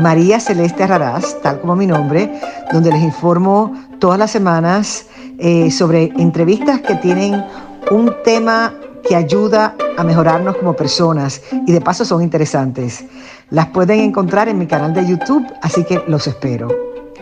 [0.00, 2.30] María Celeste Raraz, tal como mi nombre,
[2.72, 5.06] donde les informo todas las semanas
[5.38, 7.44] eh, sobre entrevistas que tienen
[7.90, 8.74] un tema
[9.06, 13.04] que ayuda a mejorarnos como personas y de paso son interesantes.
[13.50, 16.68] Las pueden encontrar en mi canal de YouTube, así que los espero.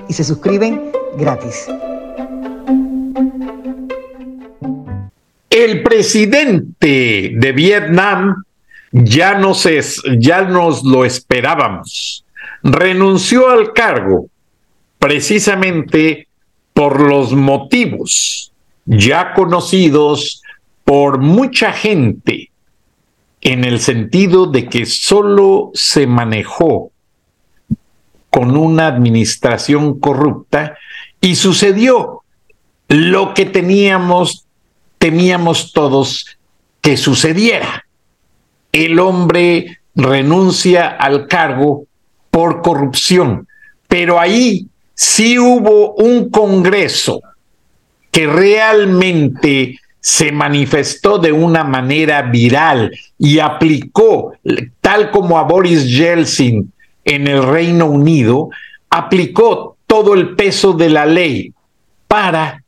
[0.08, 1.66] Y se suscriben gratis.
[5.48, 8.44] El presidente de Vietnam
[8.92, 12.24] ya nos, es, ya nos lo esperábamos
[12.62, 14.26] renunció al cargo
[14.98, 16.28] precisamente
[16.72, 18.52] por los motivos
[18.84, 20.42] ya conocidos
[20.84, 22.50] por mucha gente
[23.40, 26.90] en el sentido de que solo se manejó
[28.30, 30.76] con una administración corrupta
[31.20, 32.22] y sucedió
[32.88, 34.46] lo que teníamos,
[34.98, 36.38] temíamos todos
[36.80, 37.86] que sucediera.
[38.72, 41.84] El hombre renuncia al cargo
[42.40, 43.46] por corrupción.
[43.86, 47.20] Pero ahí sí hubo un Congreso
[48.10, 54.32] que realmente se manifestó de una manera viral y aplicó,
[54.80, 56.72] tal como a Boris Yeltsin
[57.04, 58.48] en el Reino Unido,
[58.88, 61.52] aplicó todo el peso de la ley
[62.08, 62.64] para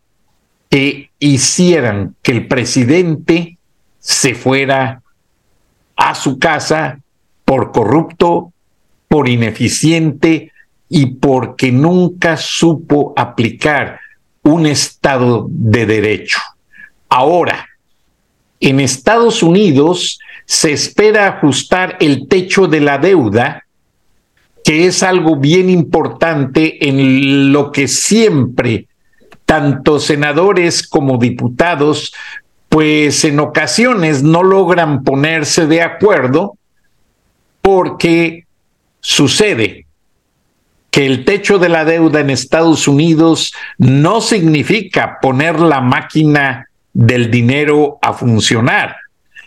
[0.69, 3.57] que hicieran que el presidente
[4.01, 5.01] se fuera
[5.97, 6.99] a su casa
[7.47, 8.52] por corrupto
[9.13, 10.53] por ineficiente
[10.89, 14.01] y porque nunca supo aplicar
[14.43, 16.39] un Estado de Derecho.
[17.11, 17.69] Ahora,
[18.59, 23.67] en Estados Unidos se espera ajustar el techo de la deuda,
[24.65, 28.87] que es algo bien importante en lo que siempre
[29.45, 32.15] tanto senadores como diputados,
[32.71, 36.57] pues en ocasiones no logran ponerse de acuerdo
[37.61, 38.47] porque
[39.03, 39.87] Sucede
[40.93, 47.31] que el techo de la deuda en Estados Unidos no significa poner la máquina del
[47.31, 48.97] dinero a funcionar.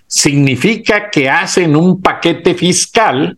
[0.07, 3.37] Significa que hacen un paquete fiscal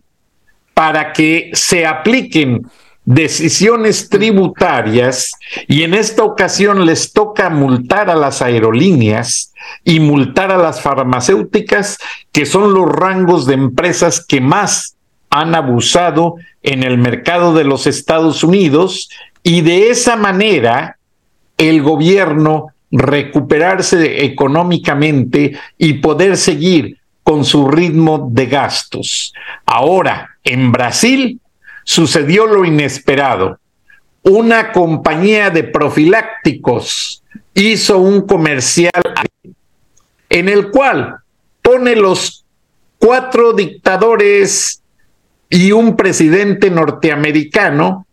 [0.74, 2.68] para que se apliquen
[3.04, 5.32] decisiones tributarias
[5.66, 9.54] y en esta ocasión les toca multar a las aerolíneas
[9.84, 11.96] y multar a las farmacéuticas,
[12.32, 14.97] que son los rangos de empresas que más
[15.30, 19.08] han abusado en el mercado de los Estados Unidos
[19.42, 20.98] y de esa manera
[21.56, 29.34] el gobierno recuperarse económicamente y poder seguir con su ritmo de gastos.
[29.66, 31.40] Ahora, en Brasil
[31.84, 33.58] sucedió lo inesperado.
[34.22, 37.22] Una compañía de profilácticos
[37.54, 39.02] hizo un comercial
[40.30, 41.16] en el cual
[41.62, 42.44] pone los
[42.98, 44.82] cuatro dictadores
[45.50, 48.06] y un presidente norteamericano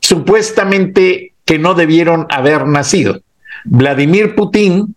[0.00, 3.20] supuestamente que no debieron haber nacido.
[3.64, 4.94] Vladimir Putin,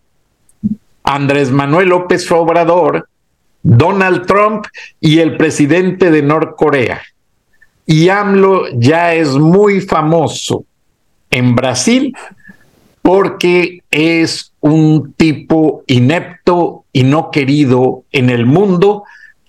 [1.04, 3.08] Andrés Manuel López Obrador,
[3.62, 4.66] Donald Trump
[5.00, 7.02] y el presidente de Norcorea.
[7.86, 10.64] Y AMLO ya es muy famoso
[11.30, 12.14] en Brasil
[13.02, 19.04] porque es un tipo inepto y no querido en el mundo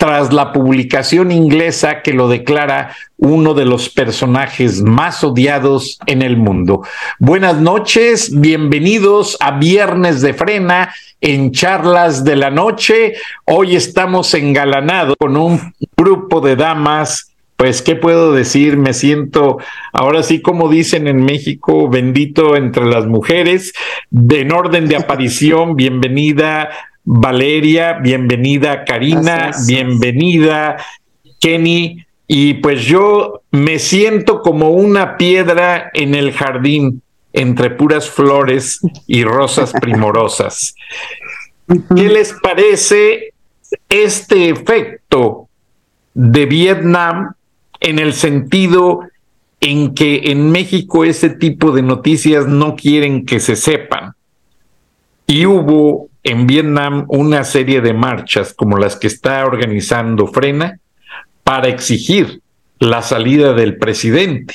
[0.07, 6.38] tras la publicación inglesa que lo declara uno de los personajes más odiados en el
[6.38, 6.84] mundo.
[7.19, 13.16] Buenas noches, bienvenidos a Viernes de Frena en Charlas de la Noche.
[13.44, 18.78] Hoy estamos engalanados con un grupo de damas pues, ¿qué puedo decir?
[18.78, 19.58] Me siento,
[19.91, 23.73] ahora sí, como dicen en México, bendito entre las mujeres.
[24.11, 26.70] De, en orden de aparición, bienvenida
[27.09, 30.75] Valeria, bienvenida Karina, bienvenida
[31.39, 32.05] Kenny.
[32.27, 37.01] Y pues yo me siento como una piedra en el jardín
[37.31, 40.75] entre puras flores y rosas primorosas.
[41.95, 43.33] ¿Qué les parece
[43.87, 45.47] este efecto
[46.13, 47.35] de Vietnam
[47.79, 48.99] en el sentido
[49.61, 54.11] en que en México ese tipo de noticias no quieren que se sepan?
[55.25, 60.78] Y hubo en Vietnam una serie de marchas como las que está organizando Frena
[61.46, 62.41] para exigir
[62.79, 64.53] la salida del presidente.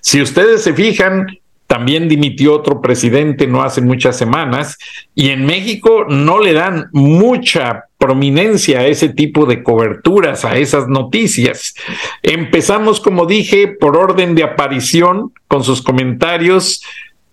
[0.00, 1.26] Si ustedes se fijan,
[1.66, 4.78] también dimitió otro presidente no hace muchas semanas
[5.14, 10.86] y en México no le dan mucha prominencia a ese tipo de coberturas, a esas
[10.86, 11.74] noticias.
[12.22, 16.82] Empezamos, como dije, por orden de aparición con sus comentarios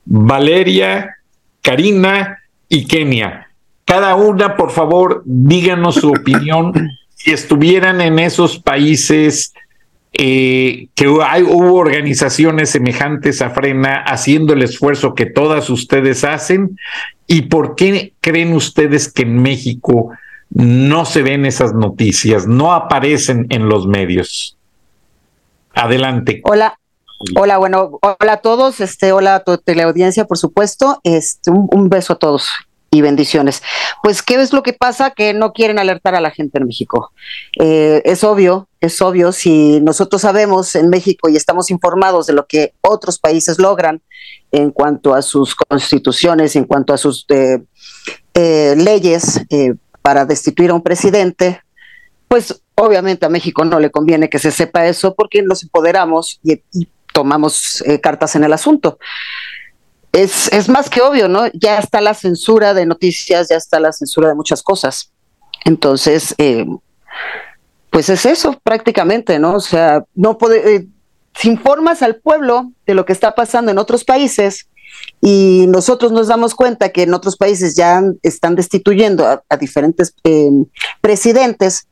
[0.05, 1.17] Valeria,
[1.61, 3.44] Karina y Kenia.
[3.85, 6.73] Cada una, por favor, díganos su opinión
[7.25, 9.53] si estuvieran en esos países
[10.13, 16.77] eh, que hay, hubo organizaciones semejantes a Frena haciendo el esfuerzo que todas ustedes hacen
[17.27, 20.11] y por qué creen ustedes que en México
[20.51, 24.57] no se ven esas noticias, no aparecen en los medios.
[25.73, 26.41] Adelante.
[26.45, 26.79] Hola.
[27.35, 32.13] Hola, bueno, hola a todos, este, hola a tu teleaudiencia, por supuesto, este, un beso
[32.13, 32.49] a todos
[32.95, 33.61] y bendiciones.
[34.01, 35.11] Pues, ¿qué es lo que pasa?
[35.11, 37.11] Que no quieren alertar a la gente en México.
[37.59, 42.45] Eh, es obvio, es obvio, si nosotros sabemos en México y estamos informados de lo
[42.45, 44.01] que otros países logran
[44.51, 47.61] en cuanto a sus constituciones, en cuanto a sus eh,
[48.33, 49.41] eh, leyes
[50.01, 51.61] para destituir a un presidente,
[52.27, 56.61] pues obviamente a México no le conviene que se sepa eso porque nos empoderamos y
[57.13, 58.99] tomamos cartas en el asunto
[60.15, 61.47] es, es más que obvio, ¿no?
[61.53, 65.11] Ya está la censura de noticias, ya está la censura de muchas cosas.
[65.65, 66.65] Entonces, eh,
[67.89, 69.55] pues es eso prácticamente, ¿no?
[69.55, 70.87] O sea, no puede, eh,
[71.35, 74.67] si informas al pueblo de lo que está pasando en otros países
[75.21, 80.49] y nosotros nos damos cuenta que en otros países ya están destituyendo a, diferentes eh,
[81.01, 81.87] presidentes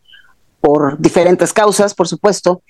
[0.62, 2.62] por diferentes causas, por supuesto,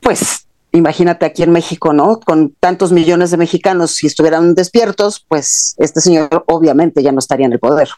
[0.00, 2.20] pues imagínate aquí en México, ¿no?
[2.20, 7.46] Con tantos millones de mexicanos, si estuvieran despiertos, pues este señor obviamente ya no estaría
[7.46, 7.88] en el poder.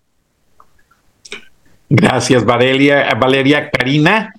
[1.89, 3.13] Gracias, Valeria.
[3.15, 4.33] Valeria Karina.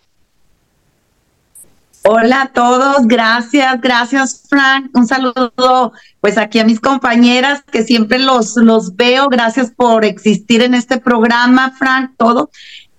[2.04, 4.89] Hola a todos, gracias, gracias Frank.
[4.95, 9.28] Un saludo pues aquí a mis compañeras que siempre los, los veo.
[9.30, 12.50] Gracias por existir en este programa, Frank, todo.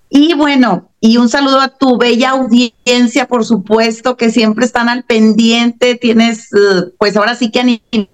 [0.08, 5.02] Y bueno, y un saludo a tu bella audiencia, por supuesto, que siempre están al
[5.02, 5.96] pendiente.
[5.96, 8.08] Tienes, eh, pues ahora sí que a nivel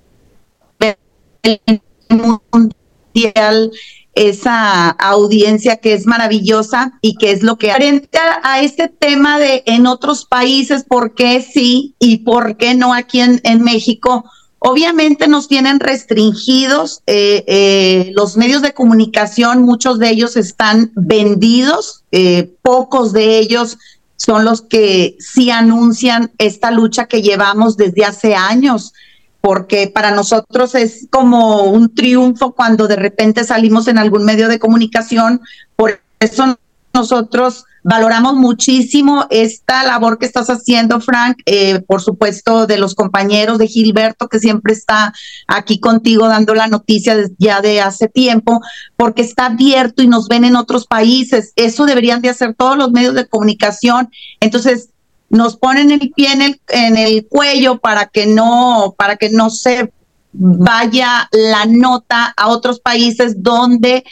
[2.51, 3.71] mundial
[4.15, 9.65] esa audiencia que es maravillosa y que es lo que frente a, este tema de
[9.67, 14.25] en otros países, por qué sí y por qué no aquí en, en México,
[14.61, 22.03] Obviamente nos tienen restringidos eh, eh, los medios de comunicación, muchos de ellos están vendidos,
[22.11, 23.79] eh, pocos de ellos
[24.17, 28.95] son los que sí anuncian esta lucha que llevamos desde hace años,
[29.41, 34.59] porque para nosotros es como un triunfo cuando de repente salimos en algún medio de
[34.59, 35.41] comunicación,
[35.77, 36.59] por eso
[36.99, 43.57] nosotros Valoramos muchísimo esta labor que estás haciendo, Frank, eh, por supuesto, de los compañeros
[43.57, 45.15] de Gilberto, que siempre está
[45.47, 48.61] aquí contigo dando la noticia ya de hace tiempo,
[48.97, 51.53] porque está abierto y nos ven en otros países.
[51.57, 54.11] Eso deberían de hacer todos los medios de comunicación.
[54.41, 54.91] Entonces,
[55.31, 59.51] nos ponen el pie en el, en el cuello para que no, para que no
[59.51, 59.93] se
[60.33, 64.05] vaya la nota a otros países donde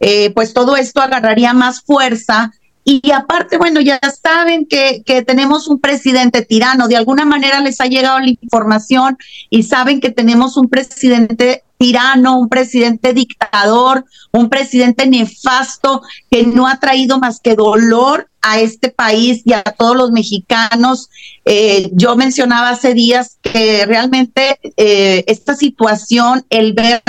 [0.00, 2.52] eh, pues todo esto agarraría más fuerza.
[2.86, 7.80] Y aparte, bueno, ya saben que, que, tenemos un presidente tirano, de alguna manera les
[7.80, 9.16] ha llegado la información
[9.48, 16.66] y saben que tenemos un presidente tirano, un presidente dictador, un presidente nefasto que no
[16.66, 21.08] ha traído más que dolor a este país y a todos los mexicanos.
[21.44, 27.02] Eh, yo mencionaba hace días que realmente eh, esta situación, el ver,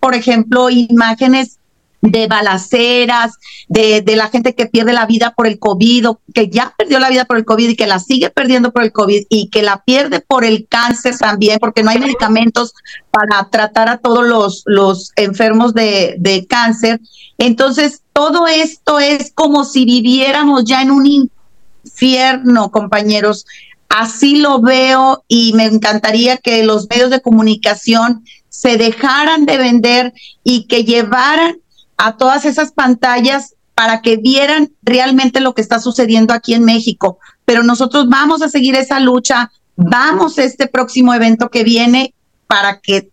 [0.00, 1.59] por ejemplo, imágenes
[2.02, 3.34] de balaceras,
[3.68, 6.98] de, de, la gente que pierde la vida por el COVID o que ya perdió
[6.98, 9.62] la vida por el COVID y que la sigue perdiendo por el COVID y que
[9.62, 12.72] la pierde por el cáncer también, porque no hay medicamentos
[13.10, 17.00] para tratar a todos los, los enfermos de, de cáncer.
[17.36, 23.46] Entonces, todo esto es como si viviéramos ya en un infierno, compañeros.
[23.88, 30.12] Así lo veo y me encantaría que los medios de comunicación se dejaran de vender
[30.44, 31.56] y que llevaran
[32.02, 37.18] a todas esas pantallas para que vieran realmente lo que está sucediendo aquí en México.
[37.44, 42.14] Pero nosotros vamos a seguir esa lucha, vamos a este próximo evento que viene
[42.46, 43.10] para que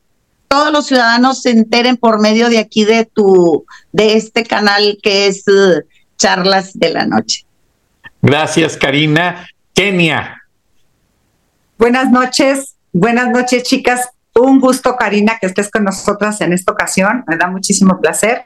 [0.47, 5.27] todos los ciudadanos se enteren por medio de aquí de tu de este canal que
[5.27, 5.81] es uh,
[6.17, 7.45] Charlas de la Noche.
[8.21, 9.47] Gracias, Karina.
[9.73, 10.43] Kenia.
[11.77, 14.09] Buenas noches, buenas noches, chicas.
[14.39, 17.23] Un gusto, Karina, que estés con nosotras en esta ocasión.
[17.27, 18.45] Me da muchísimo placer.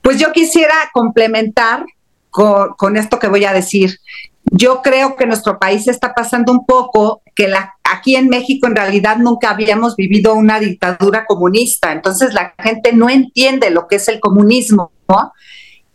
[0.00, 1.84] Pues yo quisiera complementar
[2.30, 3.98] con, esto que voy a decir.
[4.44, 9.16] Yo creo que nuestro país está pasando un poco que aquí en México en realidad
[9.16, 14.20] nunca habíamos vivido una dictadura comunista, entonces la gente no entiende lo que es el
[14.20, 15.32] comunismo, ¿no?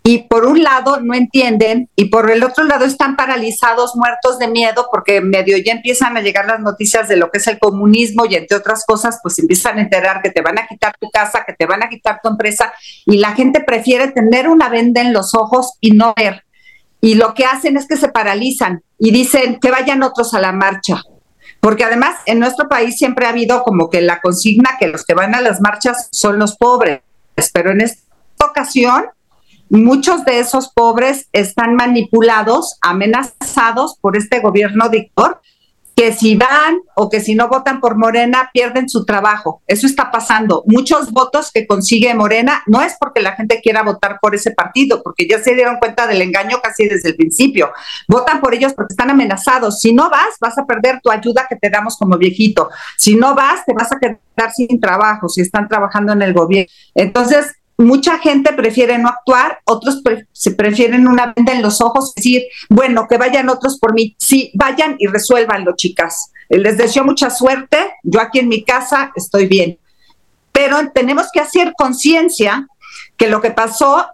[0.03, 4.47] Y por un lado no entienden y por el otro lado están paralizados, muertos de
[4.47, 8.25] miedo, porque medio ya empiezan a llegar las noticias de lo que es el comunismo
[8.25, 11.43] y entre otras cosas, pues empiezan a enterar que te van a quitar tu casa,
[11.45, 12.73] que te van a quitar tu empresa
[13.05, 16.45] y la gente prefiere tener una venda en los ojos y no ver.
[16.99, 20.51] Y lo que hacen es que se paralizan y dicen que vayan otros a la
[20.51, 21.03] marcha.
[21.59, 25.13] Porque además en nuestro país siempre ha habido como que la consigna que los que
[25.13, 27.01] van a las marchas son los pobres,
[27.53, 28.01] pero en esta
[28.39, 29.05] ocasión
[29.71, 35.39] Muchos de esos pobres están manipulados, amenazados por este gobierno dictador,
[35.95, 39.61] que si van o que si no votan por Morena pierden su trabajo.
[39.67, 40.65] Eso está pasando.
[40.67, 45.01] Muchos votos que consigue Morena no es porque la gente quiera votar por ese partido,
[45.01, 47.71] porque ya se dieron cuenta del engaño casi desde el principio.
[48.09, 49.79] Votan por ellos porque están amenazados.
[49.79, 52.69] Si no vas, vas a perder tu ayuda que te damos como viejito.
[52.97, 56.69] Si no vas, te vas a quedar sin trabajo, si están trabajando en el gobierno.
[56.93, 62.43] Entonces, mucha gente prefiere no actuar, otros se prefieren una venda en los ojos, decir,
[62.69, 64.15] bueno, que vayan otros por mí.
[64.17, 66.31] Sí, vayan y resuélvanlo, chicas.
[66.49, 67.77] Les deseo mucha suerte.
[68.03, 69.77] Yo aquí en mi casa estoy bien.
[70.51, 72.67] Pero tenemos que hacer conciencia
[73.17, 74.05] que lo que pasó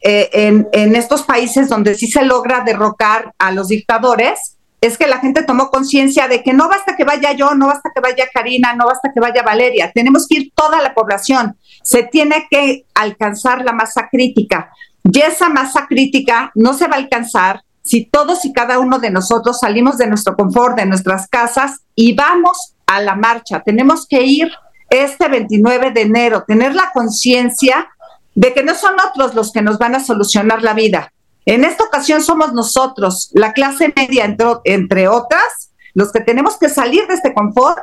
[0.00, 5.06] eh, en, en estos países donde sí se logra derrocar a los dictadores, es que
[5.06, 8.28] la gente tomó conciencia de que no basta que vaya yo, no basta que vaya
[8.34, 12.86] Karina, no basta que vaya Valeria, tenemos que ir toda la población, se tiene que
[12.94, 14.70] alcanzar la masa crítica.
[15.04, 19.10] Y esa masa crítica no se va a alcanzar si todos y cada uno de
[19.10, 23.60] nosotros salimos de nuestro confort, de nuestras casas y vamos a la marcha.
[23.60, 24.50] Tenemos que ir
[24.90, 27.88] este 29 de enero, tener la conciencia
[28.34, 31.12] de que no son otros los que nos van a solucionar la vida,
[31.44, 37.06] en esta ocasión somos nosotros, la clase media, entre, otras, los que tenemos que salir
[37.08, 37.78] de este confort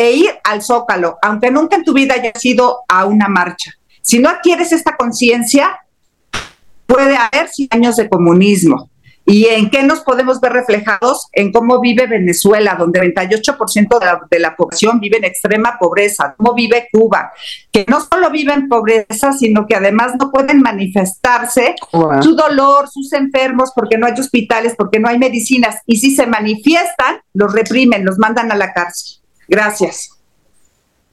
[0.00, 3.74] e ir al zócalo, aunque nunca en tu vida hayas ido a una marcha.
[4.00, 5.78] Si no adquieres esta conciencia,
[6.86, 8.88] puede haber 100 años de comunismo.
[9.26, 11.28] ¿Y en qué nos podemos ver reflejados?
[11.34, 16.34] En cómo vive Venezuela, donde 28% de la, de la población vive en extrema pobreza,
[16.34, 17.30] cómo vive Cuba,
[17.70, 21.74] que no solo vive en pobreza, sino que además no pueden manifestarse
[22.22, 26.26] su dolor, sus enfermos, porque no hay hospitales, porque no hay medicinas, y si se
[26.26, 29.19] manifiestan, los reprimen, los mandan a la cárcel.
[29.50, 30.10] Gracias.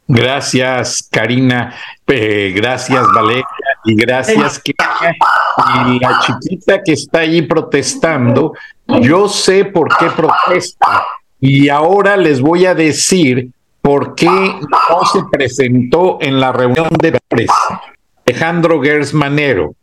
[0.08, 1.74] Gracias, Karina.
[2.06, 3.46] Eh, gracias, Valeria.
[3.84, 8.54] Y gracias, Y la chiquita que está ahí protestando,
[9.02, 11.04] yo sé por qué protesta.
[11.40, 13.50] Y ahora les voy a decir
[13.82, 17.82] por qué no se presentó en la reunión de prensa.
[18.26, 19.74] Alejandro Gersmanero.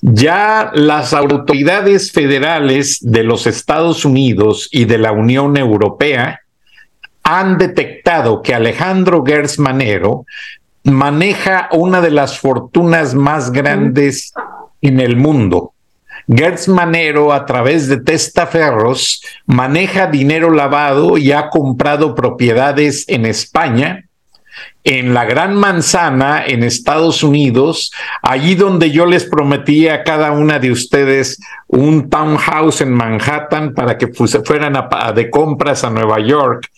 [0.00, 6.41] Ya las autoridades federales de los Estados Unidos y de la Unión Europea
[7.22, 10.26] han detectado que Alejandro Gersmanero
[10.84, 14.32] maneja una de las fortunas más grandes
[14.80, 15.72] en el mundo.
[16.28, 24.04] Gersmanero, a través de testaferros, maneja dinero lavado y ha comprado propiedades en España,
[24.84, 30.58] en la Gran Manzana, en Estados Unidos, allí donde yo les prometí a cada una
[30.58, 31.38] de ustedes
[31.68, 34.76] un townhouse en Manhattan para que fueran
[35.14, 36.68] de compras a Nueva York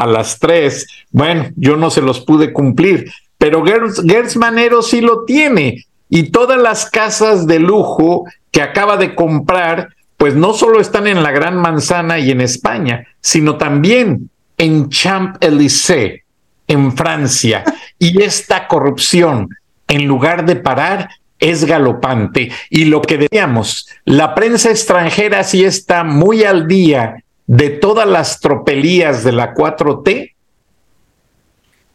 [0.00, 0.86] a las tres.
[1.10, 5.84] Bueno, yo no se los pude cumplir, pero Gertz, Manero sí lo tiene.
[6.08, 11.22] Y todas las casas de lujo que acaba de comprar, pues no solo están en
[11.22, 16.22] la Gran Manzana y en España, sino también en Champs-Élysées,
[16.66, 17.62] en Francia.
[17.98, 19.50] Y esta corrupción,
[19.86, 22.50] en lugar de parar, es galopante.
[22.70, 28.38] Y lo que decíamos, la prensa extranjera sí está muy al día de todas las
[28.38, 30.34] tropelías de la 4T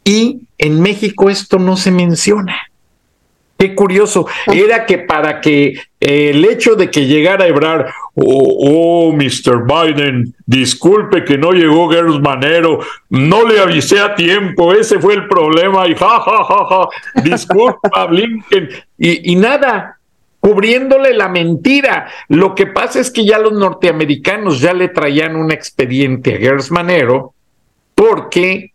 [0.04, 2.58] y en México esto no se menciona.
[3.58, 9.08] Qué curioso, era que para que eh, el hecho de que llegara a Ebrar, oh,
[9.08, 9.64] oh, Mr.
[9.66, 15.30] Biden, disculpe que no llegó Gers Manero, no le avisé a tiempo, ese fue el
[15.30, 20.00] problema, y ja, ja, ja, ja, disculpa, Blinken, y, y nada,
[20.46, 22.08] cubriéndole la mentira.
[22.28, 26.70] Lo que pasa es que ya los norteamericanos ya le traían un expediente a Gers
[26.70, 27.34] Manero
[27.96, 28.72] porque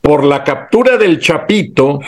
[0.00, 1.98] por la captura del Chapito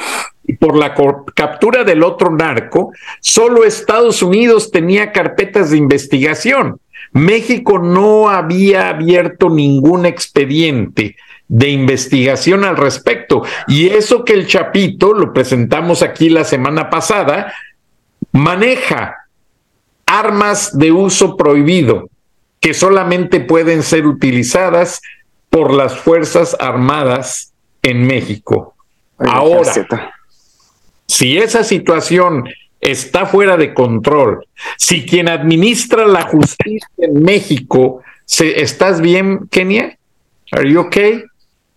[0.44, 0.94] y por la
[1.34, 6.78] captura del otro narco, solo Estados Unidos tenía carpetas de investigación.
[7.10, 11.16] México no había abierto ningún expediente
[11.48, 13.42] de investigación al respecto.
[13.66, 17.52] Y eso que el Chapito, lo presentamos aquí la semana pasada,
[18.32, 19.16] maneja
[20.06, 22.08] armas de uso prohibido
[22.60, 25.00] que solamente pueden ser utilizadas
[25.50, 28.74] por las Fuerzas Armadas en México.
[29.18, 29.72] Ahora,
[31.06, 32.48] si esa situación
[32.80, 34.46] está fuera de control,
[34.76, 39.98] si quien administra la justicia en México, se, ¿estás bien, Kenia?
[40.52, 41.24] ¿Are you okay?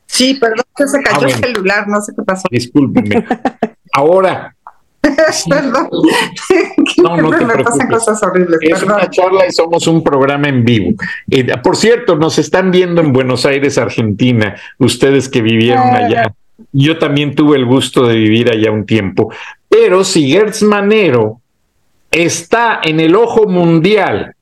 [0.06, 2.48] Sí, perdón que se cayó ah, el celular, no sé qué pasó.
[2.50, 3.26] Discúlpeme.
[3.94, 4.55] Ahora.
[5.50, 5.90] perdón.
[7.04, 8.60] no, no te me pasan cosas horribles.
[8.62, 10.92] Es una charla y somos un programa en vivo.
[11.30, 16.34] Eh, por cierto, nos están viendo en Buenos Aires, Argentina, ustedes que vivieron allá.
[16.72, 19.34] Yo también tuve el gusto de vivir allá un tiempo.
[19.68, 21.42] Pero si Gertz Manero
[22.12, 24.36] está en el ojo mundial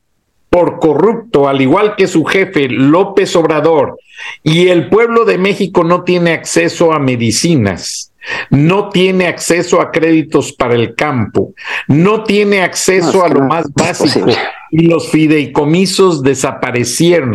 [0.49, 3.97] por corrupto, al igual que su jefe López Obrador,
[4.43, 8.12] y el pueblo de México no tiene acceso a medicinas,
[8.49, 11.53] no tiene acceso a créditos para el campo,
[11.87, 14.27] no tiene acceso a lo más básico,
[14.71, 17.33] y los fideicomisos desaparecieron.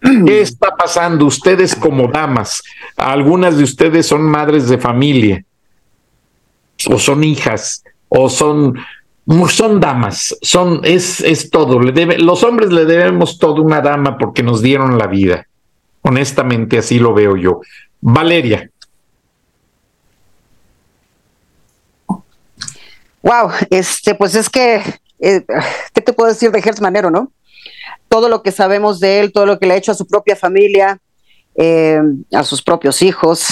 [0.00, 1.26] ¿Qué está pasando?
[1.26, 2.62] Ustedes como damas,
[2.96, 5.44] algunas de ustedes son madres de familia,
[6.86, 8.78] o son hijas, o son,
[9.48, 11.80] son damas, son, es, es todo.
[11.80, 15.46] Le debe, los hombres le debemos todo una dama porque nos dieron la vida.
[16.02, 17.60] Honestamente, así lo veo yo.
[18.00, 18.70] Valeria.
[23.22, 24.82] Wow, este, pues es que,
[25.18, 25.44] eh,
[25.92, 27.32] ¿qué te puedo decir de Gertz no?
[28.08, 30.34] todo lo que sabemos de él, todo lo que le ha hecho a su propia
[30.34, 30.98] familia,
[31.54, 32.00] eh,
[32.32, 33.46] a sus propios hijos,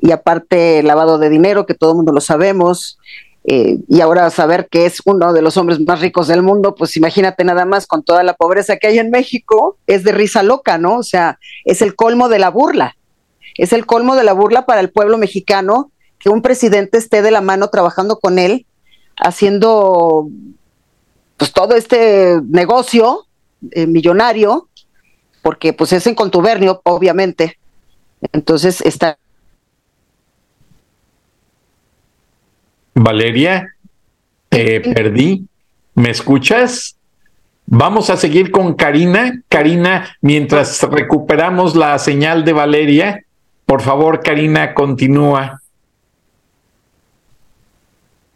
[0.00, 2.98] y aparte lavado de dinero, que todo el mundo lo sabemos,
[3.46, 6.96] eh, y ahora saber que es uno de los hombres más ricos del mundo, pues
[6.96, 10.78] imagínate nada más con toda la pobreza que hay en México, es de risa loca,
[10.78, 10.96] ¿no?
[10.96, 12.96] O sea, es el colmo de la burla,
[13.56, 17.30] es el colmo de la burla para el pueblo mexicano que un presidente esté de
[17.30, 18.66] la mano trabajando con él,
[19.16, 20.28] haciendo
[21.36, 23.26] pues todo este negocio
[23.72, 24.68] eh, millonario,
[25.42, 27.58] porque pues es en contubernio, obviamente.
[28.32, 29.18] Entonces está.
[32.94, 33.74] Valeria,
[34.48, 35.46] te perdí.
[35.94, 36.96] ¿Me escuchas?
[37.66, 39.42] Vamos a seguir con Karina.
[39.48, 43.24] Karina, mientras recuperamos la señal de Valeria,
[43.66, 45.62] por favor, Karina, continúa.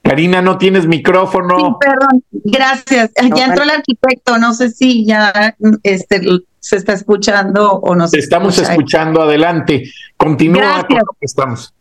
[0.09, 1.57] Karina, no tienes micrófono.
[1.57, 3.11] Sí, perdón, gracias.
[3.37, 6.23] ya entró el arquitecto, no sé si ya este,
[6.61, 9.85] se está escuchando o no se Estamos escuchando, adelante.
[10.16, 11.75] Continúa con lo que estamos.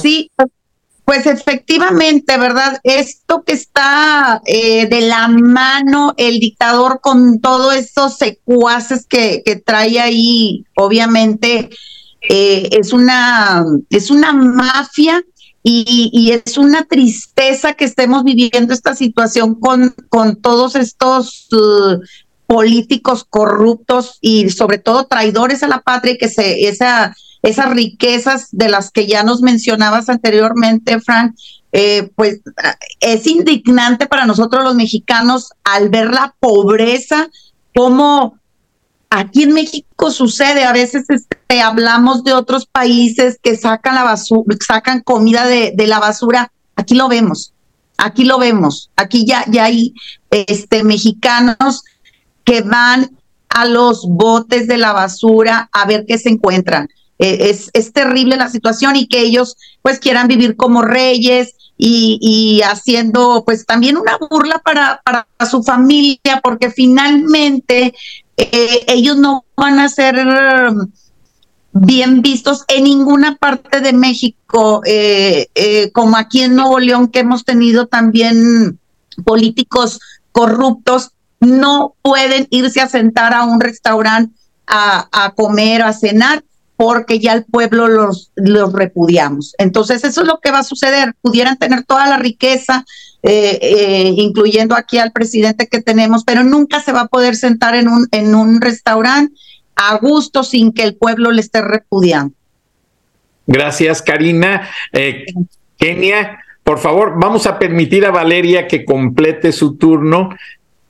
[0.00, 0.30] Sí,
[1.04, 2.80] pues efectivamente, ¿verdad?
[2.82, 9.56] Esto que está eh, de la mano el dictador con todos esos secuaces que, que
[9.56, 11.70] trae ahí, obviamente,
[12.20, 15.22] eh, es una, es una mafia
[15.62, 22.00] y, es una tristeza que estemos viviendo esta situación con, con todos estos uh,
[22.46, 28.48] políticos corruptos y sobre todo traidores a la patria y que se, esa, esas riquezas
[28.50, 31.34] de las que ya nos mencionabas anteriormente, Frank,
[31.70, 32.40] eh, pues
[33.00, 37.28] es indignante para nosotros los mexicanos al ver la pobreza,
[37.74, 38.38] cómo
[39.14, 44.56] Aquí en México sucede, a veces este, hablamos de otros países que sacan la basura,
[44.66, 46.50] sacan comida de, la basura.
[46.76, 47.52] Aquí lo vemos,
[47.98, 48.90] aquí lo vemos.
[48.96, 49.92] Aquí ya, ya hay
[50.30, 51.84] este, mexicanos
[52.42, 53.10] que van
[53.50, 56.88] a los botes de la basura a ver qué se encuentran.
[57.22, 62.18] E, es, es, terrible la situación y que ellos pues quieran vivir como reyes y,
[62.20, 67.94] y haciendo pues también una burla para, para su familia, porque finalmente
[68.36, 70.90] eh, ellos no van a ser um,
[71.72, 77.20] bien vistos en ninguna parte de México, eh, eh, como aquí en Nuevo León, que
[77.20, 78.80] hemos tenido también
[79.24, 80.00] políticos
[80.32, 84.34] corruptos, no pueden irse a sentar a un restaurante
[84.66, 86.42] a, a comer, a cenar,
[86.82, 89.54] porque ya el pueblo los, los repudiamos.
[89.58, 91.14] Entonces, eso es lo que va a suceder.
[91.20, 92.84] Pudieran tener toda la riqueza,
[93.22, 97.76] eh, eh, incluyendo aquí al presidente que tenemos, pero nunca se va a poder sentar
[97.76, 99.32] en un, en un restaurante
[99.76, 102.34] a gusto sin que el pueblo le esté repudiando.
[103.46, 104.68] Gracias, Karina.
[104.92, 105.26] Eh,
[105.78, 110.30] Kenia, por favor, vamos a permitir a Valeria que complete su turno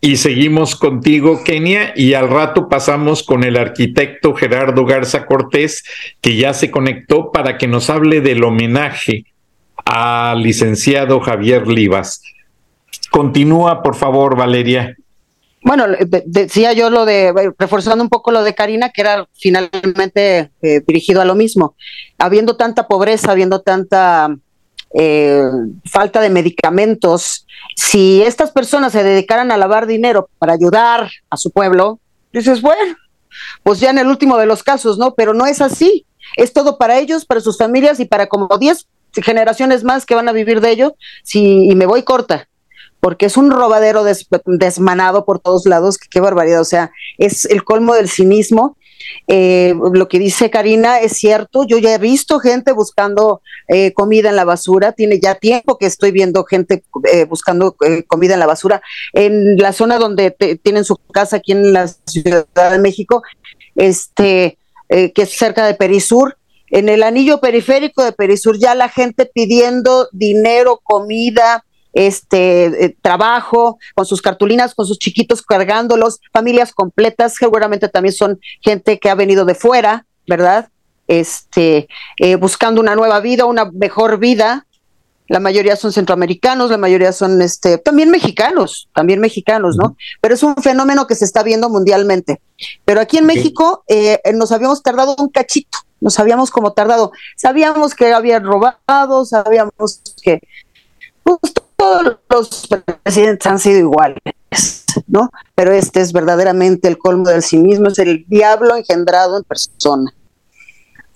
[0.05, 5.85] y seguimos contigo, Kenia, y al rato pasamos con el arquitecto Gerardo Garza Cortés,
[6.21, 9.27] que ya se conectó para que nos hable del homenaje
[9.85, 12.21] al licenciado Javier Livas.
[13.12, 14.97] Continúa, por favor, Valeria.
[15.62, 15.87] Bueno,
[16.27, 21.21] decía yo lo de, reforzando un poco lo de Karina, que era finalmente eh, dirigido
[21.21, 21.77] a lo mismo.
[22.19, 24.37] Habiendo tanta pobreza, habiendo tanta
[24.95, 25.43] eh,
[25.85, 31.51] falta de medicamentos, si estas personas se dedicaran a lavar dinero para ayudar a su
[31.51, 31.99] pueblo,
[32.33, 32.97] dices, bueno,
[33.63, 35.15] pues ya en el último de los casos, ¿no?
[35.15, 36.07] Pero no es así.
[36.37, 38.87] Es todo para ellos, para sus familias y para como 10
[39.23, 40.97] generaciones más que van a vivir de ello.
[41.23, 42.49] Si, y me voy corta,
[43.01, 44.05] porque es un robadero
[44.47, 48.77] desmanado por todos lados, qué barbaridad, o sea, es el colmo del cinismo
[49.27, 54.31] eh, lo que dice Karina es cierto, yo ya he visto gente buscando eh, comida
[54.31, 58.47] en la basura, tiene ya tiempo que estoy viendo gente eh, buscando comida en la
[58.47, 60.31] basura en la zona donde
[60.62, 63.23] tienen su casa aquí en la Ciudad de México,
[63.77, 66.37] este, que es cerca de Perisur.
[66.69, 73.79] En el anillo periférico de Perisur ya la gente pidiendo dinero, comida, este eh, trabajo,
[73.95, 79.15] con sus cartulinas, con sus chiquitos cargándolos, familias completas, seguramente también son gente que ha
[79.15, 80.69] venido de fuera, ¿verdad?
[81.09, 84.67] Este, eh, buscando una nueva vida, una mejor vida.
[85.29, 89.97] La mayoría son centroamericanos, la mayoría son este, también mexicanos, también mexicanos, ¿no?
[90.21, 92.41] Pero es un fenómeno que se está viendo mundialmente.
[92.85, 97.13] Pero aquí en México eh, nos habíamos tardado un cachito, nos habíamos como tardado.
[97.37, 100.41] Sabíamos que habían robado, sabíamos que
[101.23, 101.39] pues,
[102.29, 102.68] todos los
[103.03, 104.18] presidentes han sido iguales,
[105.07, 105.31] ¿no?
[105.55, 110.12] Pero este es verdaderamente el colmo del cinismo, es el diablo engendrado en persona.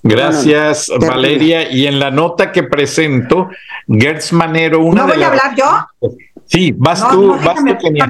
[0.03, 1.71] Gracias, Valeria.
[1.71, 3.49] Y en la nota que presento,
[3.89, 6.11] Gertz Manero, una ¿No voy a hablar yo?
[6.47, 8.09] Sí, vas tú, vas tú, Kenia.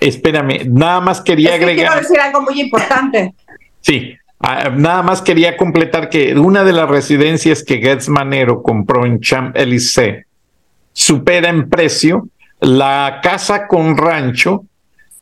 [0.00, 1.86] Espérame, nada más quería agregar.
[1.86, 3.34] Quiero decir algo muy importante.
[3.80, 9.06] Sí, ah, nada más quería completar que una de las residencias que Gertz Manero compró
[9.06, 10.27] en Champ Élysées
[10.98, 12.26] supera en precio
[12.60, 14.64] la casa con rancho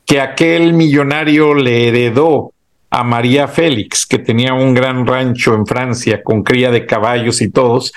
[0.07, 2.51] que aquel millonario le heredó
[2.89, 7.51] a María Félix, que tenía un gran rancho en Francia con cría de caballos y
[7.51, 7.93] todos.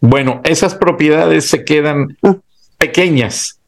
[0.00, 2.18] Bueno, esas propiedades se quedan
[2.78, 3.60] pequeñas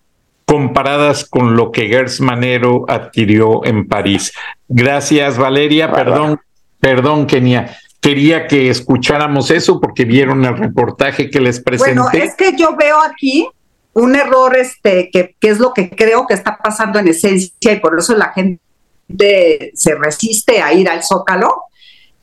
[0.44, 4.32] comparadas con lo que Gers Manero adquirió en París.
[4.66, 5.92] Gracias, Valeria.
[5.92, 6.40] Perdón,
[6.80, 7.76] perdón, Kenia
[8.06, 11.98] quería que escucháramos eso porque vieron el reportaje que les presenté.
[11.98, 13.48] Bueno, es que yo veo aquí
[13.94, 17.80] un error, este, que, que es lo que creo que está pasando en esencia y
[17.80, 21.62] por eso la gente se resiste a ir al Zócalo,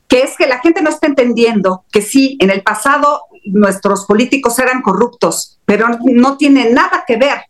[0.08, 4.58] que es que la gente no está entendiendo que sí, en el pasado nuestros políticos
[4.60, 7.42] eran corruptos, pero no tiene nada que ver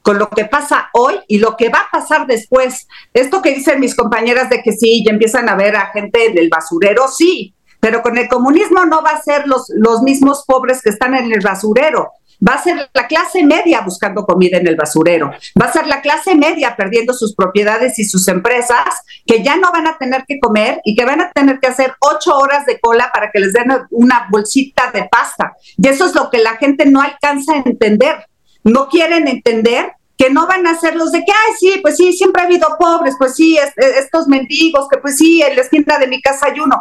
[0.00, 2.88] con lo que pasa hoy y lo que va a pasar después.
[3.12, 6.38] Esto que dicen mis compañeras de que sí, ya empiezan a ver a gente en
[6.38, 10.80] el basurero, sí, pero con el comunismo no va a ser los, los mismos pobres
[10.82, 12.12] que están en el basurero.
[12.40, 15.32] Va a ser la clase media buscando comida en el basurero.
[15.60, 19.72] Va a ser la clase media perdiendo sus propiedades y sus empresas que ya no
[19.72, 22.78] van a tener que comer y que van a tener que hacer ocho horas de
[22.78, 25.54] cola para que les den una bolsita de pasta.
[25.76, 28.26] Y eso es lo que la gente no alcanza a entender.
[28.62, 32.12] No quieren entender que no van a ser los de que, ay, sí, pues sí,
[32.12, 36.06] siempre ha habido pobres, pues sí, estos mendigos, que pues sí, en la esquina de
[36.06, 36.80] mi casa hay uno.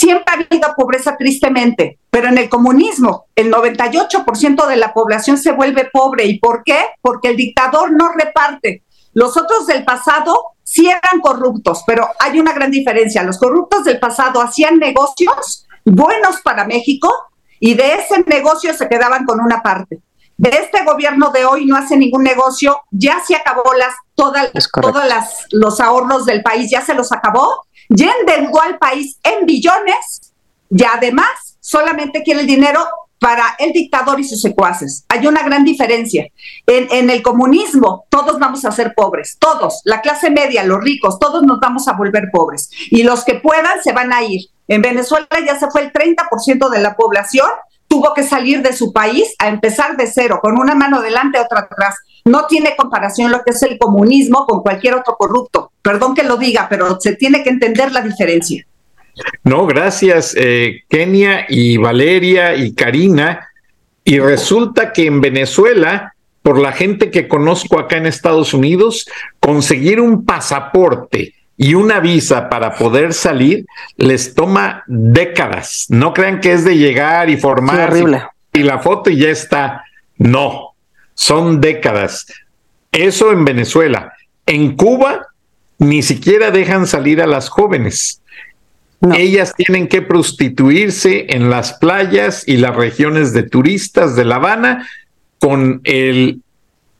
[0.00, 5.52] Siempre ha habido pobreza tristemente, pero en el comunismo el 98% de la población se
[5.52, 6.24] vuelve pobre.
[6.24, 6.86] ¿Y por qué?
[7.02, 8.82] Porque el dictador no reparte.
[9.12, 13.22] Los otros del pasado sí eran corruptos, pero hay una gran diferencia.
[13.24, 17.12] Los corruptos del pasado hacían negocios buenos para México
[17.58, 20.00] y de ese negocio se quedaban con una parte.
[20.38, 25.06] De este gobierno de hoy no hace ningún negocio, ya se acabó las todas todas
[25.06, 30.32] las, los ahorros del país, ya se los acabó ya endeudó al país en billones
[30.70, 32.80] y además solamente quiere el dinero
[33.18, 35.04] para el dictador y sus secuaces.
[35.08, 36.26] Hay una gran diferencia.
[36.66, 41.42] En, el comunismo todos vamos a ser pobres, todos, la clase media, los ricos, todos
[41.42, 42.70] nos vamos a volver pobres.
[42.90, 44.46] Y los que puedan se van a ir.
[44.68, 47.48] En Venezuela ya se fue el 30% de la población,
[47.88, 51.60] tuvo que salir de su país a empezar de cero, con una mano delante, otra
[51.60, 51.96] atrás.
[52.24, 55.69] No tiene comparación lo que es el comunismo con cualquier otro corrupto.
[55.82, 58.66] Perdón que lo diga, pero se tiene que entender la diferencia.
[59.44, 63.48] No, gracias, eh, Kenia y Valeria y Karina.
[64.04, 69.06] Y resulta que en Venezuela, por la gente que conozco acá en Estados Unidos,
[69.40, 73.66] conseguir un pasaporte y una visa para poder salir
[73.96, 75.86] les toma décadas.
[75.90, 77.92] No crean que es de llegar y formar
[78.52, 79.84] y la foto y ya está.
[80.16, 80.74] No,
[81.14, 82.26] son décadas.
[82.90, 84.12] Eso en Venezuela.
[84.46, 85.28] En Cuba
[85.80, 88.22] ni siquiera dejan salir a las jóvenes.
[89.16, 94.86] Ellas tienen que prostituirse en las playas y las regiones de turistas de La Habana
[95.38, 96.42] con el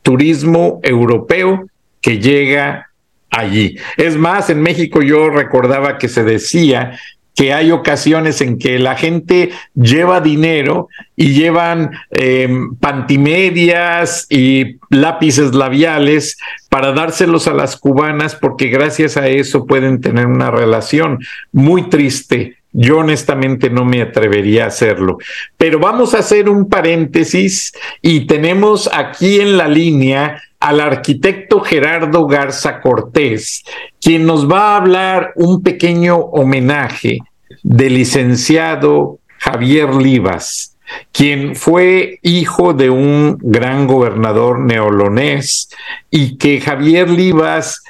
[0.03, 1.67] turismo europeo
[2.01, 2.89] que llega
[3.29, 3.77] allí.
[3.99, 6.99] Es más, en México yo recordaba que se decía
[7.35, 15.55] que hay ocasiones en que la gente lleva dinero y llevan em, pantimedias y lápices
[15.55, 16.37] labiales
[16.69, 21.19] para dárselos a las cubanas porque gracias a eso pueden tener una relación
[21.53, 22.57] muy triste.
[22.73, 25.19] Yo honestamente no me atrevería a hacerlo.
[25.57, 32.27] Pero vamos a hacer un paréntesis y tenemos aquí en la línea al arquitecto Gerardo
[32.27, 33.65] Garza Cortés,
[34.01, 37.19] quien nos va a hablar un pequeño homenaje
[37.63, 40.77] del licenciado Javier Livas,
[41.13, 45.71] quien fue hijo de un gran gobernador neolonés
[46.11, 47.83] y que Javier Livas,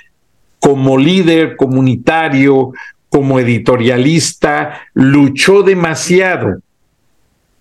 [0.60, 2.72] como líder comunitario,
[3.08, 6.60] como editorialista, luchó demasiado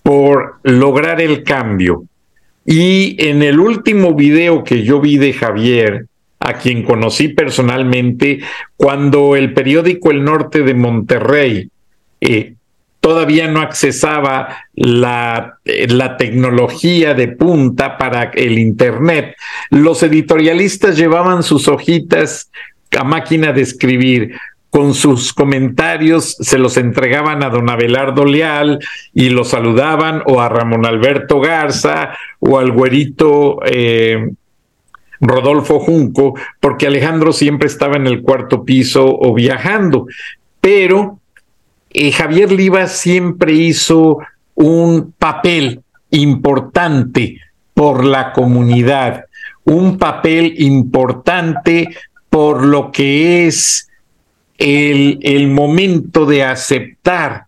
[0.04, 2.04] por lograr el cambio.
[2.72, 6.06] Y en el último video que yo vi de Javier,
[6.40, 8.42] a quien conocí personalmente,
[8.78, 11.72] cuando el periódico El Norte de Monterrey
[12.22, 12.54] eh,
[13.00, 19.36] todavía no accesaba eh, la, tecnología de punta para el Internet,
[19.72, 22.52] los editorialistas llevaban sus hojitas
[22.96, 24.36] a máquina de escribir
[24.70, 28.80] con sus comentarios se los entregaban a don Abelardo Leal
[29.14, 34.30] y lo saludaban o a Ramón Alberto Garza o al güerito eh,
[35.22, 40.08] Rodolfo Junco, porque Alejandro siempre estaba en el cuarto piso o viajando.
[40.62, 41.20] Pero
[41.90, 44.20] eh, Javier Liva siempre hizo
[44.56, 47.40] un papel importante
[47.74, 49.26] por la comunidad,
[49.64, 51.90] un papel importante
[52.30, 53.89] por lo que es
[54.60, 57.46] el, momento de aceptar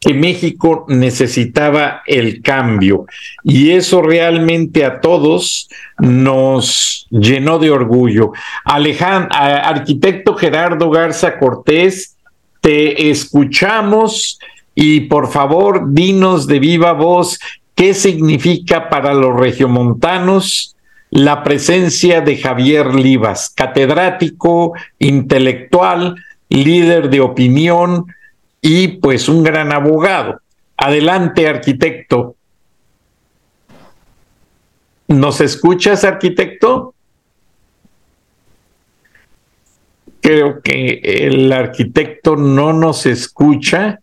[0.00, 3.06] que México necesitaba el cambio
[3.42, 5.68] y eso realmente a todos
[5.98, 8.32] nos llenó de orgullo.
[8.64, 12.16] Alejandro, arquitecto Gerardo Garza Cortés,
[12.60, 14.38] te escuchamos
[14.74, 17.38] y por favor dinos de viva voz
[17.74, 20.73] qué significa para los regiomontanos
[21.14, 26.16] la presencia de Javier Livas, catedrático, intelectual,
[26.48, 28.06] líder de opinión
[28.60, 30.40] y pues un gran abogado.
[30.76, 32.34] Adelante, arquitecto.
[35.06, 36.96] ¿Nos escuchas, arquitecto?
[40.20, 44.00] Creo que el arquitecto no nos escucha.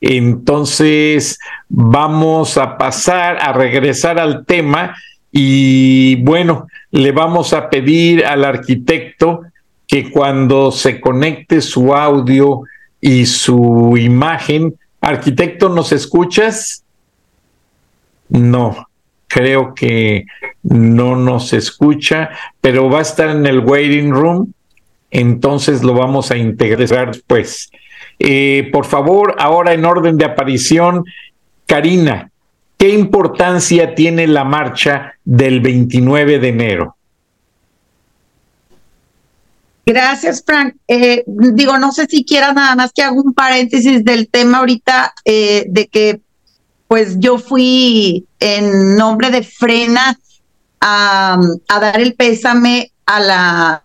[0.00, 4.96] Entonces vamos a pasar a regresar al tema
[5.32, 9.42] y bueno, le vamos a pedir al arquitecto
[9.86, 12.62] que cuando se conecte su audio
[13.00, 16.84] y su imagen, arquitecto, ¿nos escuchas?
[18.28, 18.88] No,
[19.26, 20.26] creo que
[20.62, 24.52] no nos escucha, pero va a estar en el waiting room,
[25.10, 27.70] entonces lo vamos a integrar después.
[28.18, 31.04] Eh, por favor, ahora en orden de aparición,
[31.66, 32.29] Karina,
[32.80, 36.96] ¿Qué importancia tiene la marcha del 29 de enero?
[39.84, 40.76] Gracias, Frank.
[40.88, 45.12] Eh, digo, no sé si quieras nada más que hago un paréntesis del tema ahorita
[45.26, 46.22] eh, de que
[46.88, 50.18] pues yo fui en nombre de Frena
[50.80, 51.38] a,
[51.68, 53.84] dar el pésame a la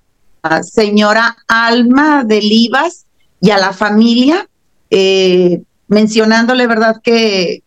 [0.63, 3.05] señora Alma de Livas
[3.41, 4.47] y a la familia,
[4.89, 5.63] eh,
[5.95, 6.97] mencionándole, ¿verdad?
[7.01, 7.63] Que,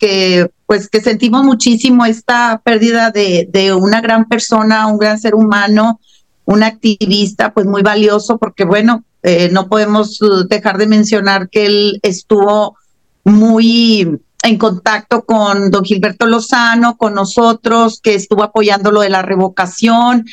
[0.67, 5.99] pues que sentimos muchísimo esta pérdida de, una gran persona, un gran ser humano,
[6.45, 12.01] un activista, pues muy valioso, porque bueno, eh, no podemos dejar de mencionar que él
[12.03, 12.77] estuvo
[13.25, 19.23] muy en contacto con don Gilberto Lozano, con nosotros, que estuvo apoyando lo de la
[19.23, 20.27] revocación,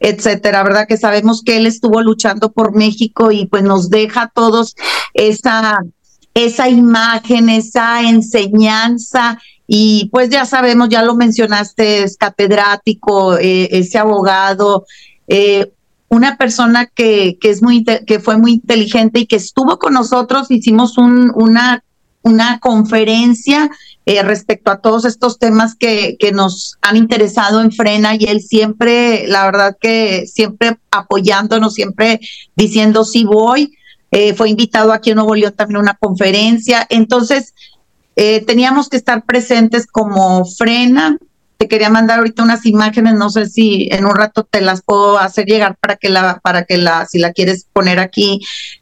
[0.00, 0.88] etcétera, ¿verdad?
[0.88, 4.74] Que sabemos que él estuvo luchando por México y pues nos deja a todos
[5.12, 5.80] esa,
[6.34, 13.98] esa imagen, esa enseñanza y pues ya sabemos, ya lo mencionaste, es catedrático, eh, ese
[13.98, 14.86] abogado,
[15.28, 15.72] eh,
[16.08, 20.50] una persona que, que, es muy, que fue muy inteligente y que estuvo con nosotros,
[20.50, 21.82] hicimos un, una,
[22.22, 23.70] una conferencia
[24.04, 28.42] eh, respecto a todos estos temas que, que nos han interesado en Frena y él
[28.42, 32.20] siempre, la verdad que siempre apoyándonos, siempre
[32.56, 33.72] diciendo sí voy.
[34.36, 36.86] Fue invitado aquí en Nuevo León también a una conferencia.
[36.90, 37.54] Entonces,
[38.16, 41.18] eh, teníamos que estar presentes como frena.
[41.56, 45.18] Te quería mandar ahorita unas imágenes, no sé si en un rato te las puedo
[45.18, 48.40] hacer llegar para que la, para que la, si la quieres poner aquí,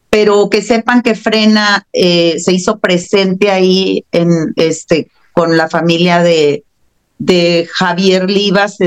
[0.09, 6.21] pero que sepan que frena eh, se hizo presente ahí en este con la familia
[6.21, 6.63] de,
[7.71, 8.77] Javier Livas.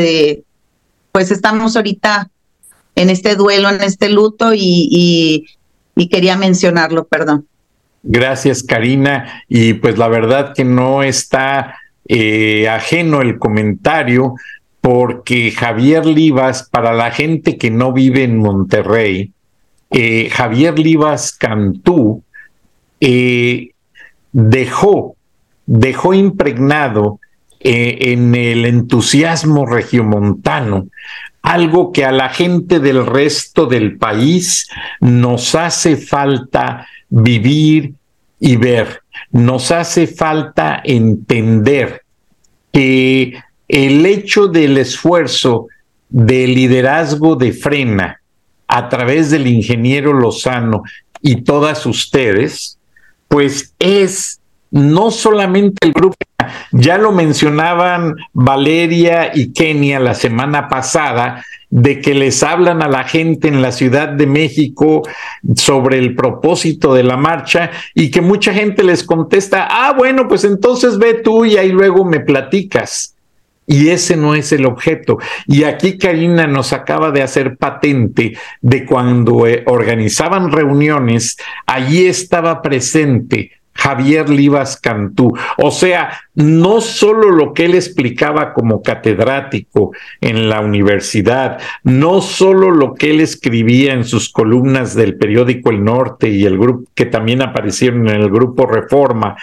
[1.12, 2.30] pues estamos ahorita
[2.96, 5.46] en este duelo, en este luto y,
[5.96, 7.46] y quería mencionarlo, perdón.
[8.02, 9.42] Gracias, Karina.
[9.48, 11.76] Y pues la verdad que no está
[12.06, 14.34] eh, ajeno el comentario,
[14.80, 19.32] porque Javier Livas, para la gente que no vive en Monterrey,
[19.90, 22.22] eh, Javier Livas Cantú
[23.00, 23.70] eh,
[24.32, 25.16] dejó,
[25.64, 27.20] dejó impregnado
[27.64, 30.86] en el entusiasmo regiomontano
[31.44, 34.66] algo que a la gente del resto del país
[35.00, 37.92] nos hace falta vivir
[38.40, 39.02] y ver.
[39.30, 42.00] Nos hace falta entender
[42.72, 43.34] que
[43.68, 45.68] el hecho del esfuerzo
[46.08, 48.22] de liderazgo de Frena
[48.66, 50.82] a través del ingeniero Lozano
[51.20, 52.78] y todas ustedes,
[53.28, 56.16] pues es no solamente el grupo,
[56.76, 63.04] ya lo mencionaban Valeria y Kenia la semana pasada, de que les hablan a la
[63.04, 65.02] gente en la Ciudad de México
[65.54, 70.42] sobre el propósito de la marcha y que mucha gente les contesta, ah, bueno, pues
[70.44, 73.14] entonces ve tú y ahí luego me platicas.
[73.66, 75.18] Y ese no es el objeto.
[75.46, 82.60] Y aquí Karina nos acaba de hacer patente de cuando eh, organizaban reuniones, allí estaba
[82.62, 83.52] presente
[83.84, 85.36] Javier Livas Cantú.
[85.58, 89.92] O sea, no solo lo que él explicaba como catedrático
[90.22, 95.84] en la universidad, no solo lo que él escribía en sus columnas del periódico El
[95.84, 99.36] Norte y el grupo que también aparecieron en el grupo Reforma,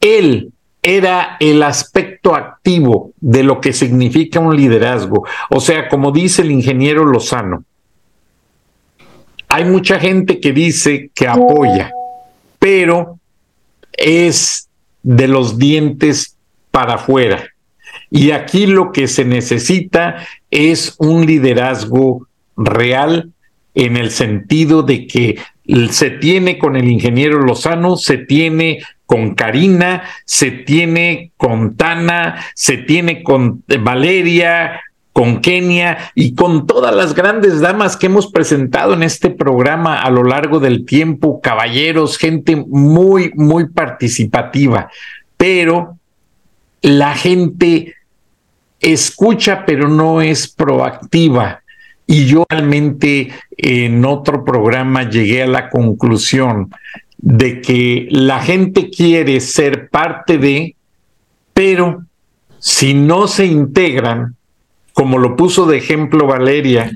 [0.00, 5.26] él era el aspecto activo de lo que significa un liderazgo.
[5.50, 7.64] O sea, como dice el ingeniero Lozano,
[9.48, 11.90] hay mucha gente que dice que apoya,
[12.66, 13.20] pero
[13.92, 14.68] es
[15.04, 16.36] de los dientes
[16.72, 17.44] para afuera.
[18.10, 22.26] Y aquí lo que se necesita es un liderazgo
[22.56, 23.30] real
[23.76, 25.38] en el sentido de que
[25.90, 32.78] se tiene con el ingeniero Lozano, se tiene con Karina, se tiene con Tana, se
[32.78, 34.80] tiene con Valeria,
[35.16, 40.10] con Kenia y con todas las grandes damas que hemos presentado en este programa a
[40.10, 44.90] lo largo del tiempo, caballeros, gente muy, muy participativa,
[45.38, 45.96] pero
[46.82, 47.94] la gente
[48.78, 51.62] escucha pero no es proactiva.
[52.06, 56.70] Y yo realmente en otro programa llegué a la conclusión
[57.16, 60.76] de que la gente quiere ser parte de,
[61.54, 62.04] pero
[62.58, 64.35] si no se integran,
[64.96, 66.90] como lo puso de ejemplo Valeria,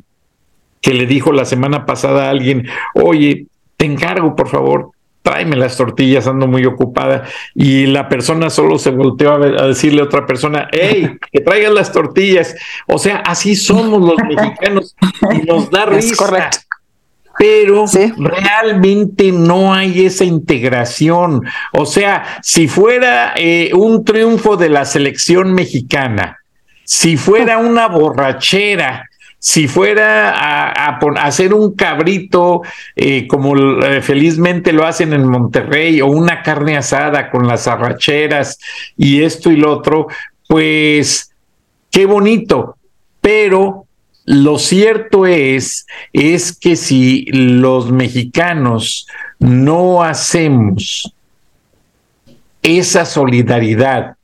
[0.81, 3.45] que le dijo la semana pasada a alguien, oye,
[3.77, 7.25] te encargo, por favor, tráeme las tortillas, ando muy ocupada.
[7.55, 11.93] Y la persona solo se volteó a, decirle a otra persona, hey, que traigan las
[11.93, 12.57] tortillas.
[12.87, 14.97] O sea, así somos los mexicanos
[15.35, 16.17] y nos da risa.
[16.17, 16.57] correcto.
[17.39, 17.85] Pero
[18.17, 21.43] realmente no hay esa integración.
[21.75, 26.40] O sea, si fuera eh, un triunfo de la selección mexicana,
[26.91, 32.63] si fuera una borrachera, si fuera a, hacer un cabrito
[32.95, 38.59] eh, como eh, felizmente lo hacen en Monterrey o una carne asada con las arracheras
[38.99, 40.09] y esto y lo otro,
[40.47, 41.33] pues
[41.91, 42.77] qué bonito,
[43.23, 43.87] pero
[44.27, 49.07] lo cierto es, es que si los mexicanos
[49.39, 51.15] no hacemos
[52.63, 54.17] esa solidaridad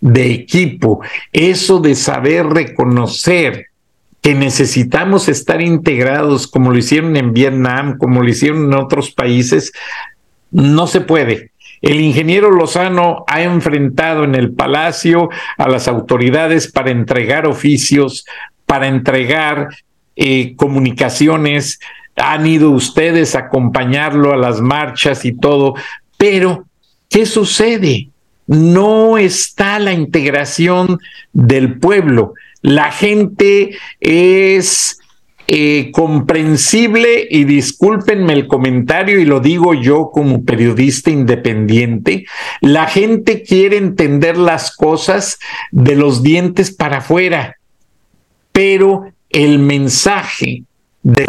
[0.00, 1.00] de equipo,
[1.32, 3.66] eso de saber reconocer
[4.20, 9.72] que necesitamos estar integrados como lo hicieron en Vietnam, como lo hicieron en otros países,
[10.50, 11.52] no se puede.
[11.80, 18.24] El ingeniero Lozano ha enfrentado en el Palacio a las autoridades para entregar oficios,
[18.66, 19.68] para entregar
[20.16, 21.78] eh, comunicaciones,
[22.16, 25.74] han ido ustedes a acompañarlo a las marchas y todo,
[26.16, 26.64] pero
[27.08, 28.08] ¿qué sucede?
[28.48, 30.98] No está la integración
[31.32, 32.34] del pueblo.
[32.62, 34.98] La gente es
[35.46, 42.26] eh, comprensible y discúlpenme el comentario y lo digo yo como periodista independiente,
[42.60, 45.38] la gente quiere entender las cosas
[45.70, 47.56] de los dientes para afuera,
[48.52, 50.64] pero el mensaje
[51.02, 51.26] de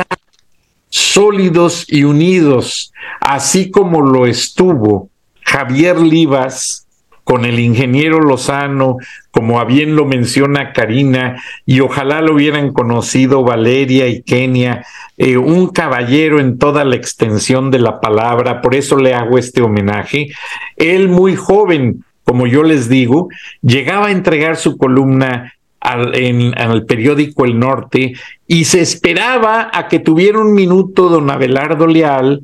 [0.90, 2.92] sólidos y unidos,
[3.22, 5.10] así como lo estuvo
[5.44, 6.88] Javier Livas
[7.30, 8.98] con el ingeniero Lozano,
[9.30, 14.84] como bien lo menciona Karina, y ojalá lo hubieran conocido Valeria y Kenia,
[15.16, 19.62] eh, un caballero en toda la extensión de la palabra, por eso le hago este
[19.62, 20.30] homenaje.
[20.76, 23.30] Él muy joven, como yo les digo,
[23.62, 28.14] llegaba a entregar su columna al, en, el periódico El Norte
[28.48, 32.42] y se esperaba a que tuviera un minuto don Abelardo Leal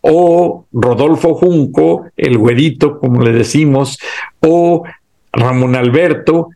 [0.00, 3.98] o Rodolfo Junco, el güerito, como le decimos,
[4.40, 4.84] o
[5.32, 6.48] Ramón Alberto,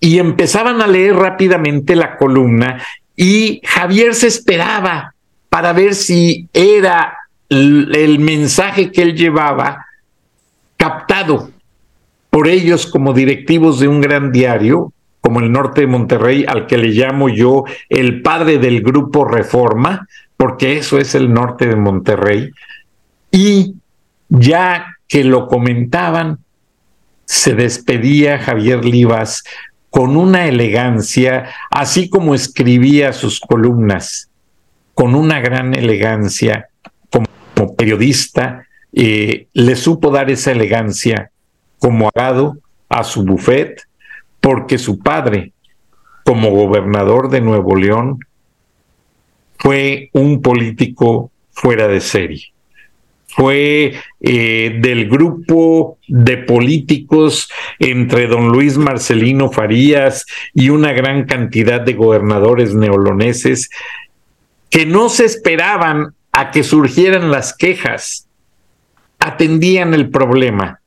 [0.00, 2.80] y empezaban a leer rápidamente la columna
[3.20, 5.14] y Javier se esperaba
[5.48, 7.16] para ver si era
[7.48, 9.86] el mensaje que él llevaba
[10.76, 11.50] captado
[12.30, 16.78] por ellos como directivos de un gran diario, como el norte de Monterrey, al que
[16.78, 20.06] le llamo yo el padre del grupo Reforma,
[20.38, 22.52] porque eso es el norte de Monterrey,
[23.30, 23.74] y
[24.30, 26.38] ya que lo comentaban,
[27.26, 29.42] se despedía Javier Livas
[29.90, 34.30] con una elegancia, así como escribía sus columnas,
[34.94, 36.68] con una gran elegancia
[37.10, 41.30] como, periodista, eh, le supo dar esa elegancia
[41.80, 42.58] como agado
[42.88, 43.82] a su buffet,
[44.40, 45.52] porque su padre,
[46.24, 48.20] como gobernador de Nuevo León,
[49.58, 52.52] fue un político fuera de serie.
[53.26, 57.48] Fue eh, del grupo de políticos
[57.78, 63.68] entre don Luis Marcelino Farías y una gran cantidad de gobernadores neoloneses
[64.70, 68.26] que no se esperaban a que surgieran las quejas,
[69.18, 70.80] atendían el problema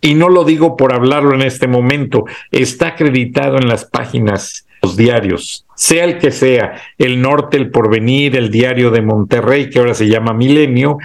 [0.00, 4.96] y no lo digo por hablarlo en este momento, está acreditado en las páginas, los
[4.96, 9.94] diarios, sea el que sea, el Norte, el Porvenir, el Diario de Monterrey, que ahora
[9.94, 10.98] se llama Milenio.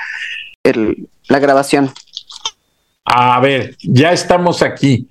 [0.64, 1.92] la grabación.
[3.06, 5.08] A ver, ya estamos aquí.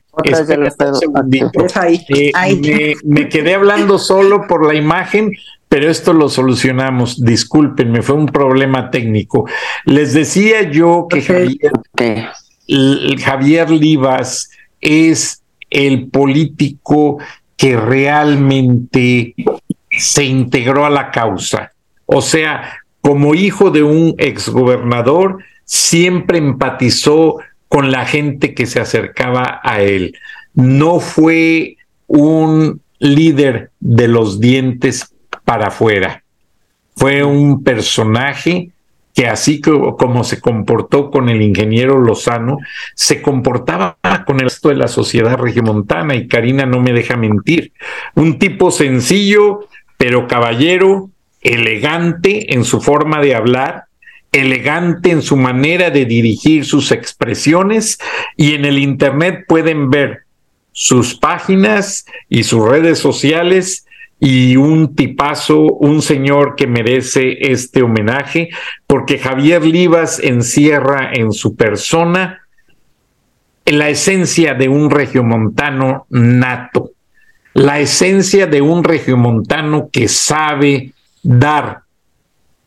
[2.14, 5.32] Eh, me, quedé hablando solo por la imagen,
[5.68, 7.24] pero esto lo solucionamos.
[7.24, 9.48] Discúlpenme, fue un problema técnico.
[9.86, 11.72] Les decía yo que Javier,
[13.22, 14.50] Javier Livas
[14.80, 17.18] es el político
[17.62, 19.36] que realmente
[19.88, 21.70] se integró a la causa.
[22.06, 27.36] O sea, como hijo de un exgobernador, siempre empatizó
[27.68, 30.18] con la gente que se acercaba a él.
[30.54, 31.76] No fue
[32.08, 36.24] un líder de los dientes para afuera.
[36.96, 38.72] Fue un personaje
[39.14, 42.58] que así como se comportó con el ingeniero Lozano,
[42.94, 47.72] se comportaba con el resto de la sociedad regiomontana y Karina no me deja mentir.
[48.14, 51.10] Un tipo sencillo, pero caballero,
[51.42, 53.84] elegante en su forma de hablar,
[54.32, 57.98] elegante en su manera de dirigir sus expresiones
[58.36, 60.20] y en el Internet pueden ver
[60.72, 63.84] sus páginas y sus redes sociales
[64.24, 68.50] y un tipazo, un señor que merece este homenaje,
[68.86, 72.42] porque Javier Livas encierra en su persona
[73.66, 76.92] la esencia de un regiomontano nato,
[77.54, 80.92] la esencia de un regiomontano que sabe
[81.24, 81.80] dar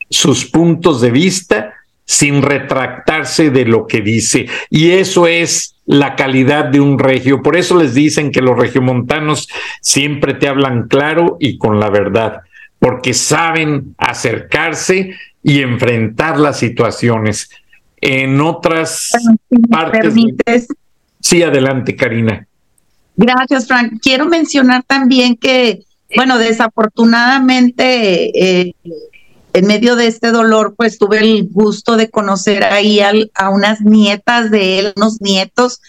[0.10, 4.48] sus puntos de vista sin retractarse de lo que dice.
[4.70, 7.42] Y eso es la calidad de un regio.
[7.42, 9.48] Por eso les dicen que los regiomontanos
[9.82, 12.42] siempre te hablan claro y con la verdad,
[12.80, 17.50] porque saben acercarse y enfrentar las situaciones.
[18.02, 19.12] En otras
[19.70, 20.68] partes.
[21.20, 22.46] Sí, adelante, Karina.
[23.16, 23.94] Gracias, Frank.
[24.02, 25.84] Quiero mencionar también que,
[26.16, 28.76] bueno, desafortunadamente eh,
[29.56, 34.52] en medio de este dolor, pues tuve el gusto de conocer ahí a unas nietas
[34.52, 35.80] de él, unos nietos.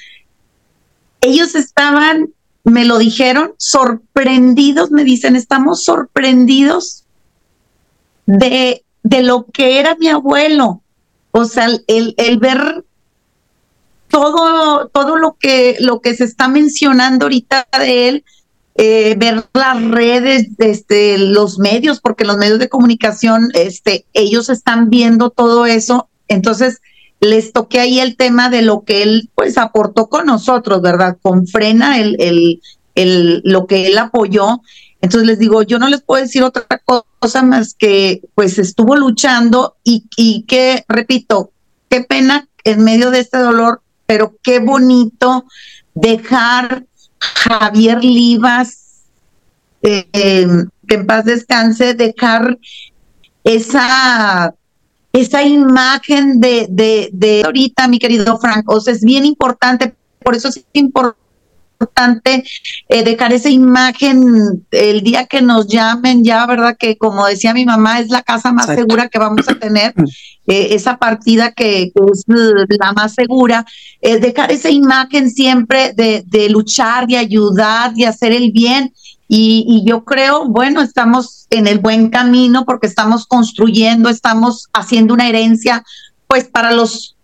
[1.21, 7.07] Ellos estaban, me lo dijeron, sorprendidos, me dicen, estamos sorprendidos
[8.27, 10.81] de, de lo que era mi abuelo.
[11.33, 12.85] O sea, el, el ver
[14.07, 18.25] todo, todo lo que, lo que se está mencionando ahorita de él,
[18.79, 24.91] eh, ver las redes, este, los medios, porque los medios de comunicación, este, ellos están
[24.91, 26.09] viendo todo eso.
[26.29, 26.81] Entonces,
[27.21, 31.17] les toqué ahí el tema de lo que él, pues, aportó con nosotros, ¿verdad?
[31.23, 32.61] Con frena el, el,
[32.95, 34.61] el, lo que él apoyó.
[35.01, 36.67] Entonces les digo, yo no les puedo decir otra
[37.19, 41.51] cosa más que, pues, estuvo luchando y, y que, repito,
[41.89, 45.47] qué pena en medio de este dolor, pero qué bonito
[45.95, 46.85] dejar
[47.19, 49.05] Javier Livas,
[49.83, 50.47] eh,
[50.87, 52.59] que en paz descanse, dejar
[53.45, 54.55] esa,
[55.13, 58.69] esa imagen de, de, de ahorita, mi querido Frank.
[58.69, 61.26] O sea, es bien importante, por eso es importante
[61.77, 62.45] importante
[62.89, 66.77] eh, dejar esa imagen el día que nos llamen, ya, ¿verdad?
[66.79, 69.95] Que como decía mi mamá, es la casa más segura que vamos a tener,
[70.47, 73.65] eh, esa partida que, es la más segura,
[74.01, 78.93] eh, dejar esa imagen siempre de, de, luchar, de ayudar, de hacer el bien.
[79.29, 85.15] Y, y yo creo, bueno, estamos en el buen camino porque estamos construyendo, estamos haciendo
[85.15, 85.83] una herencia
[86.29, 87.16] pues para los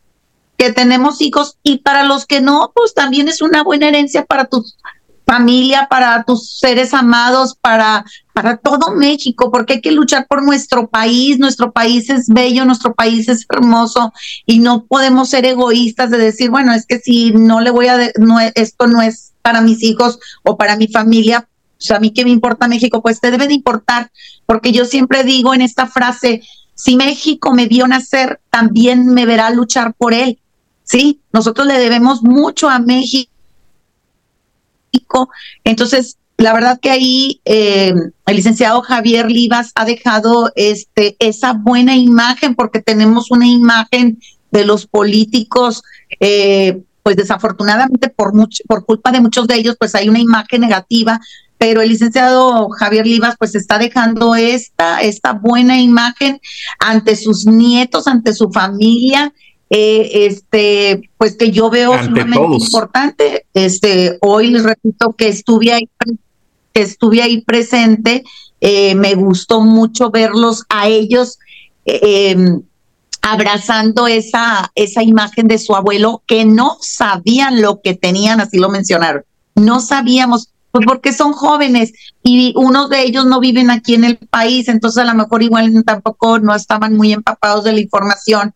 [0.56, 4.44] que tenemos hijos y para los que no, pues también es una buena herencia para
[4.44, 4.76] tus
[5.24, 10.88] familia, para tus seres amados, para, para todo México, porque hay que luchar por nuestro
[10.88, 14.12] país, nuestro país es bello, nuestro país es hermoso
[14.46, 18.10] y no podemos ser egoístas de decir, bueno, es que si no le voy a,
[18.18, 21.48] no, esto no es para mis hijos o para mi familia,
[21.78, 24.10] pues a mí qué me importa México, pues te debe de importar,
[24.44, 26.42] porque yo siempre digo en esta frase,
[26.74, 30.38] si México me vio nacer, también me verá luchar por él.
[30.84, 33.30] Sí, nosotros le debemos mucho a México.
[35.64, 37.94] Entonces, la verdad que ahí eh,
[38.26, 44.20] el licenciado Javier Livas ha dejado este, esa buena imagen, porque tenemos una imagen
[44.50, 45.82] de los políticos,
[46.20, 50.62] eh, pues desafortunadamente por, mucho, por culpa de muchos de ellos, pues hay una imagen
[50.62, 51.20] negativa,
[51.58, 56.40] pero el licenciado Javier Livas pues está dejando esta, esta buena imagen
[56.80, 59.32] ante sus nietos, ante su familia
[59.74, 63.46] eh, este, pues que yo veo sumamente importante.
[63.54, 65.88] Este, hoy les repito que estuve ahí,
[66.74, 68.22] que estuve ahí presente,
[68.60, 71.38] eh, me gustó mucho verlos a ellos
[71.86, 72.60] eh, em,
[73.22, 78.68] abrazando esa, esa imagen de su abuelo, que no sabían lo que tenían, así lo
[78.68, 79.22] mencionaron,
[79.54, 84.18] no sabíamos, pues porque son jóvenes y unos de ellos no viven aquí en el
[84.18, 88.54] país, entonces a lo mejor igual tampoco no estaban muy empapados de la información.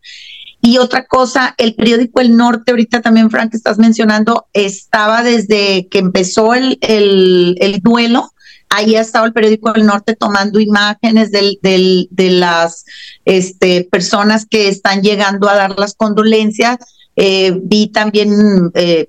[0.67, 6.01] Y otra cosa, el periódico El Norte, ahorita también, Frank, estás mencionando, estaba desde que
[6.01, 8.33] empezó el, el, duelo,
[8.69, 12.85] ahí ha estado el periódico El Norte tomando imágenes del, del, de las
[13.25, 16.79] este, personas que están llegando a dar las condolencias.
[17.15, 19.09] Eh, vi también eh,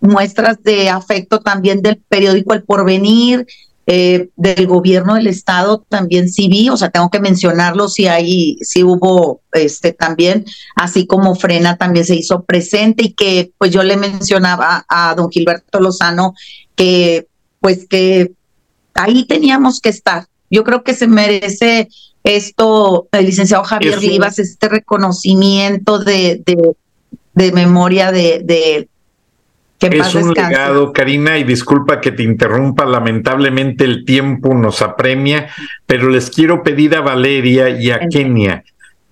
[0.00, 3.46] muestras de afecto también del periódico El Porvenir,
[3.92, 8.56] eh, del gobierno del estado también sí vi, o sea, tengo que mencionarlo si hay,
[8.60, 10.44] si hubo este también,
[10.76, 15.28] así como Frena también se hizo presente y que pues yo le mencionaba a don
[15.28, 16.34] Gilberto Lozano
[16.76, 17.26] que
[17.58, 18.30] pues que
[18.94, 20.26] ahí teníamos que estar.
[20.50, 21.88] Yo creo que se merece
[22.22, 26.76] esto, el licenciado Javier Vivas, este reconocimiento de, de,
[27.34, 28.88] de memoria de, de,
[29.80, 35.48] es un legado, Karina, y disculpa que te interrumpa, lamentablemente el tiempo nos apremia,
[35.86, 38.64] pero les quiero pedir a Valeria y a Kenia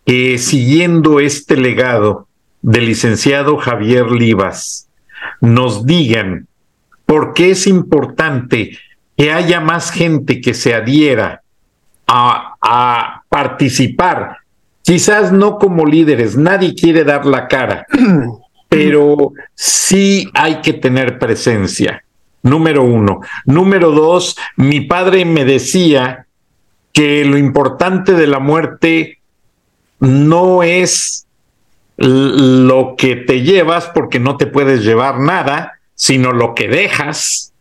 [0.09, 2.29] que siguiendo este legado
[2.63, 4.89] del licenciado Javier Livas,
[5.43, 6.49] nos digan
[7.05, 8.79] por qué es importante
[9.19, 11.43] que haya más gente que se adhiera
[12.07, 14.39] a, a participar,
[14.81, 17.87] quizás no como líderes, nadie quiere dar la cara.
[18.69, 22.05] pero sí hay que tener presencia.
[22.43, 23.21] Número uno.
[23.47, 26.27] Número dos, mi padre me decía
[26.93, 29.19] que lo importante de la muerte
[30.01, 31.27] no es
[31.97, 37.53] lo que te llevas porque no te puedes llevar nada, sino lo que dejas.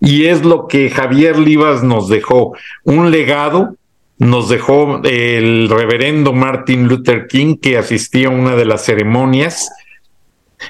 [0.00, 3.76] Y es lo que Javier Livas nos dejó, un legado,
[4.18, 9.68] nos dejó el reverendo Martin Luther King, que asistía a una de las ceremonias,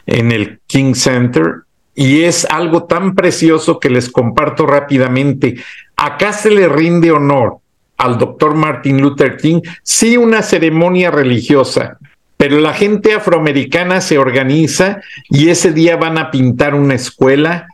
[0.06, 1.62] en el King Center
[1.94, 5.56] y es algo tan precioso que les comparto rápidamente.
[5.96, 7.58] Acá se le rinde honor
[7.98, 11.98] al doctor Martin Luther King, sí una ceremonia religiosa,
[12.36, 17.68] pero la gente afroamericana se organiza y ese día van a pintar una escuela,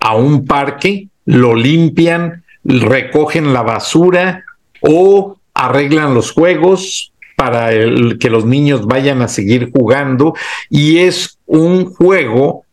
[0.00, 4.44] a un parque, lo limpian, recogen la basura
[4.80, 10.34] o arreglan los juegos, para que los niños vayan a seguir jugando
[10.68, 12.64] y es un juego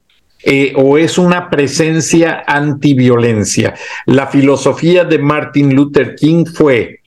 [0.43, 3.73] eh, o es una presencia antiviolencia.
[4.05, 7.01] La filosofía de Martin Luther King fue,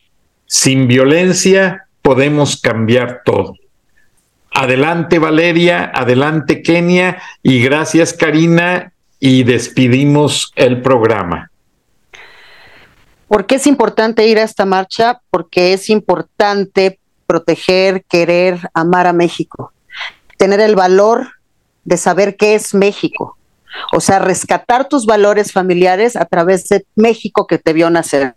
[0.47, 3.55] sin violencia podemos cambiar todo.
[4.53, 11.53] Adelante Valeria, adelante Kenia y gracias Karina y despidimos el programa.
[13.29, 15.21] ¿Por qué es importante ir a esta marcha?
[15.31, 16.99] Porque es importante
[17.29, 19.73] proteger, querer, amar a México,
[20.37, 21.29] tener el valor
[21.85, 23.37] de saber qué es México.
[23.93, 28.35] O sea, rescatar tus valores familiares a través de México que te vio nacer.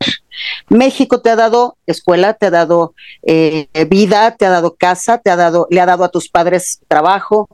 [0.70, 5.32] México te ha dado escuela, te ha dado eh, vida, te ha dado casa, te
[5.32, 7.50] ha dado, le ha dado a tus padres trabajo.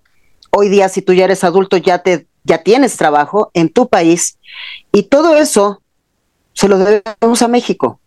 [0.52, 4.38] Hoy día, si tú ya eres adulto, ya te, ya tienes trabajo en tu país.
[4.92, 5.82] Y todo eso
[6.54, 8.00] se lo debemos a México.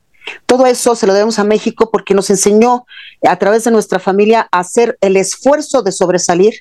[0.47, 2.87] Todo eso se lo debemos a México porque nos enseñó
[3.27, 6.55] a través de nuestra familia a hacer el esfuerzo de sobresalir,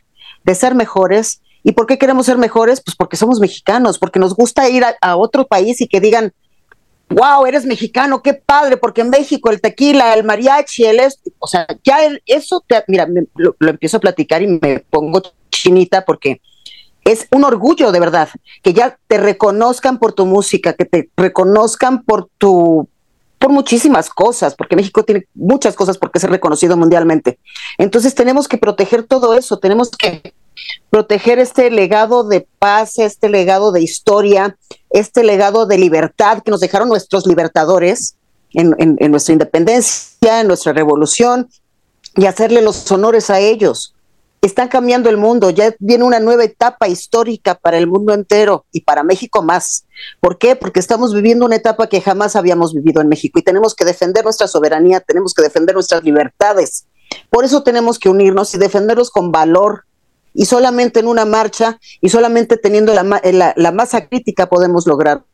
[0.43, 1.41] de ser mejores.
[1.63, 2.81] ¿Y por qué queremos ser mejores?
[2.81, 6.33] Pues porque somos mexicanos, porque nos gusta ir a, otro país y que digan,
[7.09, 11.01] wow, eres mexicano, qué padre, porque en México el tequila, el mariachi, el
[11.39, 16.41] o sea, ya eso, te, mira, lo, empiezo a platicar y me pongo chinita porque
[17.03, 18.29] es un orgullo de verdad
[18.61, 22.87] que ya te reconozcan por tu música, que te reconozcan por tu
[23.41, 27.39] por muchísimas cosas, porque México tiene muchas cosas por qué ser reconocido mundialmente.
[27.79, 30.33] Entonces tenemos que proteger todo eso, tenemos que
[30.91, 34.57] proteger este legado de paz, este legado de historia,
[34.91, 38.15] este legado de libertad que nos dejaron nuestros libertadores
[38.53, 41.49] en, nuestra independencia, en nuestra revolución,
[42.15, 43.95] y hacerle los honores a ellos.
[44.41, 48.81] Están cambiando el mundo, ya viene una nueva etapa histórica para el mundo entero y
[48.81, 49.85] para México más.
[50.19, 50.55] ¿Por qué?
[50.55, 54.23] Porque estamos viviendo una etapa que jamás habíamos vivido en México y tenemos que defender
[54.23, 56.87] nuestra soberanía, tenemos que defender nuestras libertades.
[57.29, 59.85] Por eso tenemos que unirnos y defenderlos con valor,
[60.33, 65.25] y solamente en una marcha y solamente teniendo la, la, masa crítica podemos lograrlo.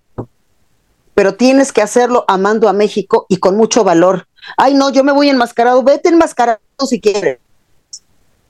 [1.13, 4.27] Pero tienes que hacerlo amando a México y con mucho valor.
[4.55, 7.39] Ay, no, yo me voy enmascarado, vete enmascarado si quieres.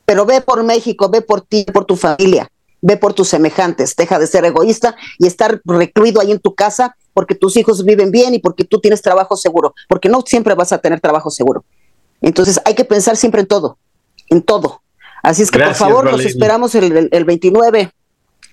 [0.08, 2.49] Pero ve por México, ve por ti, por tu familia,
[2.82, 3.93] ve por tus semejantes.
[3.93, 8.10] Deja de ser egoísta y estar recluido ahí en tu casa porque tus hijos viven
[8.10, 11.66] bien y porque tú tienes trabajo seguro, porque no siempre vas a tener trabajo seguro.
[12.22, 13.78] Entonces hay que pensar siempre en todo,
[14.30, 14.82] en todo.
[15.22, 17.91] Así es que por favor, los esperamos el, 29.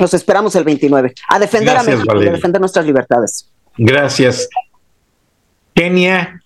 [0.01, 1.15] Los esperamos el 29.
[1.29, 3.49] A defender a México, a defender nuestras libertades.
[3.77, 4.49] Gracias.
[5.73, 6.43] Kenia.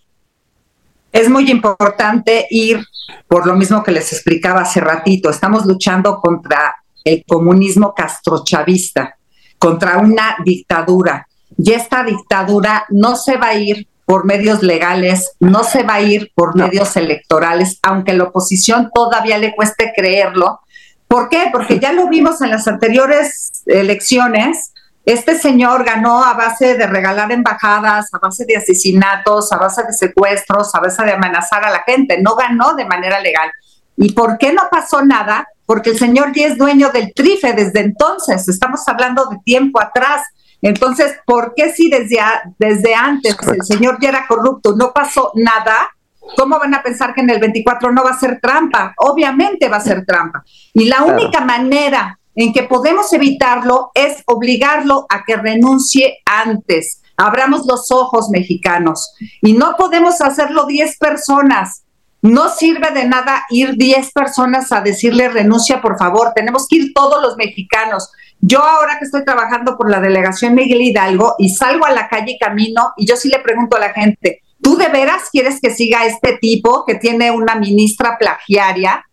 [1.13, 2.85] Es muy importante ir,
[3.27, 9.17] por lo mismo que les explicaba hace ratito, estamos luchando contra el comunismo castrochavista,
[9.59, 11.27] contra una dictadura.
[11.57, 16.01] Y esta dictadura no se va a ir por medios legales, no se va a
[16.01, 20.61] ir por medios electorales, aunque la oposición todavía le cueste creerlo.
[21.09, 21.49] ¿Por qué?
[21.53, 24.73] Porque ya lo vimos en las anteriores elecciones.
[25.09, 29.95] Este señor ganó a base de regalar embajadas, a base de asesinatos, a base de
[29.95, 32.21] secuestros, a base de amenazar a la gente.
[32.21, 33.51] No ganó de manera legal.
[33.97, 35.49] ¿Y por qué no pasó nada?
[35.65, 38.47] Porque el señor ya es dueño del trife desde entonces.
[38.49, 40.27] Estamos hablando de tiempo atrás.
[40.61, 42.19] Entonces, ¿por qué si desde,
[42.59, 45.89] desde antes el señor ya era corrupto, no pasó nada?
[46.37, 48.93] ¿Cómo van a pensar que en el 24 no va a ser trampa?
[48.99, 50.45] Obviamente va a ser trampa.
[50.75, 57.03] Y la única manera en que podemos evitarlo es obligarlo a que renuncie antes.
[57.17, 59.13] Abramos los ojos mexicanos.
[59.43, 61.83] Y no podemos hacerlo 10 personas.
[62.23, 66.31] No sirve de nada ir 10 personas a decirle renuncia, por favor.
[66.33, 68.13] Tenemos que ir todos los mexicanos.
[68.41, 72.35] Yo ahora que estoy trabajando por la delegación Miguel Hidalgo y salgo a la calle
[72.35, 75.71] y camino y yo sí le pregunto a la gente, ¿tú de veras quieres que
[75.71, 79.08] siga este tipo que tiene una ministra plagiaria?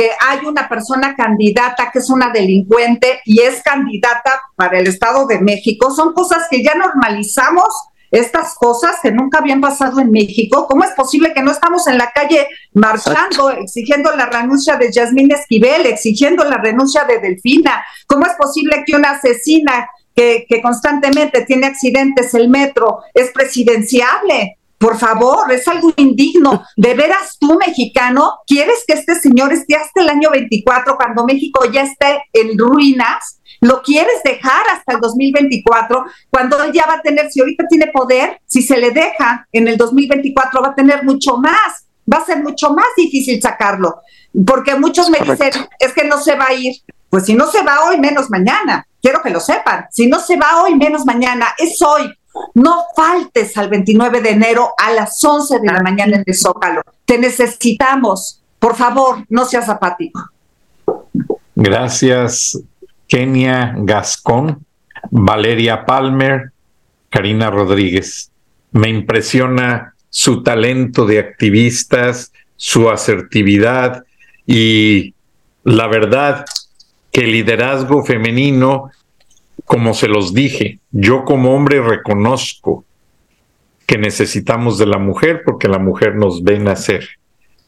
[0.00, 5.26] Que hay una persona candidata que es una delincuente y es candidata para el Estado
[5.26, 7.66] de México, son cosas que ya normalizamos
[8.10, 10.66] estas cosas que nunca habían pasado en México.
[10.66, 15.32] ¿Cómo es posible que no estamos en la calle marchando, exigiendo la renuncia de Yasmín
[15.32, 17.84] Esquivel, exigiendo la renuncia de Delfina?
[18.06, 19.86] ¿Cómo es posible que una asesina
[20.16, 24.59] que, que constantemente tiene accidentes el metro es presidenciable?
[24.80, 26.64] Por favor, es algo indigno.
[26.74, 31.66] ¿De veras tú, mexicano, quieres que este señor esté hasta el año 24 cuando México
[31.70, 33.36] ya esté en ruinas?
[33.62, 37.88] lo quieres dejar hasta el 2024, cuando él ya va a tener, si ahorita tiene
[37.88, 42.24] poder, si se le deja en el 2024 va a tener mucho más, va a
[42.24, 44.00] ser mucho más difícil sacarlo,
[44.46, 46.74] porque muchos me dicen, es que no se va a ir.
[47.10, 48.86] Pues si no se va hoy, menos mañana.
[49.02, 49.86] Quiero que lo sepan.
[49.90, 51.48] Si no se va hoy, menos mañana.
[51.58, 52.08] Es hoy.
[52.54, 56.82] No faltes al 29 de enero a las 11 de la mañana en el Zócalo.
[57.04, 58.42] Te necesitamos.
[58.58, 60.30] Por favor, no seas apático.
[61.54, 62.60] Gracias,
[63.08, 64.64] Kenia Gascón,
[65.10, 66.52] Valeria Palmer,
[67.08, 68.30] Karina Rodríguez.
[68.72, 74.04] Me impresiona su talento de activistas, su asertividad
[74.46, 75.14] y
[75.64, 76.44] la verdad
[77.12, 78.90] que el liderazgo femenino,
[79.70, 82.84] como se los dije, yo como hombre reconozco
[83.86, 87.06] que necesitamos de la mujer porque la mujer nos ve nacer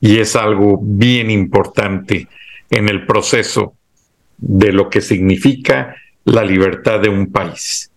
[0.00, 2.26] y es algo bien importante
[2.70, 3.74] en el proceso
[4.36, 5.94] de lo que significa
[6.24, 7.92] la libertad de un país.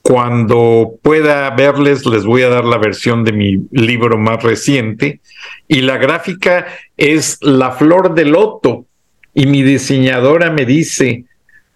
[0.00, 5.20] Cuando pueda verles, les voy a dar la versión de mi libro más reciente
[5.68, 8.86] y la gráfica es la flor de loto.
[9.34, 11.26] Y mi diseñadora me dice,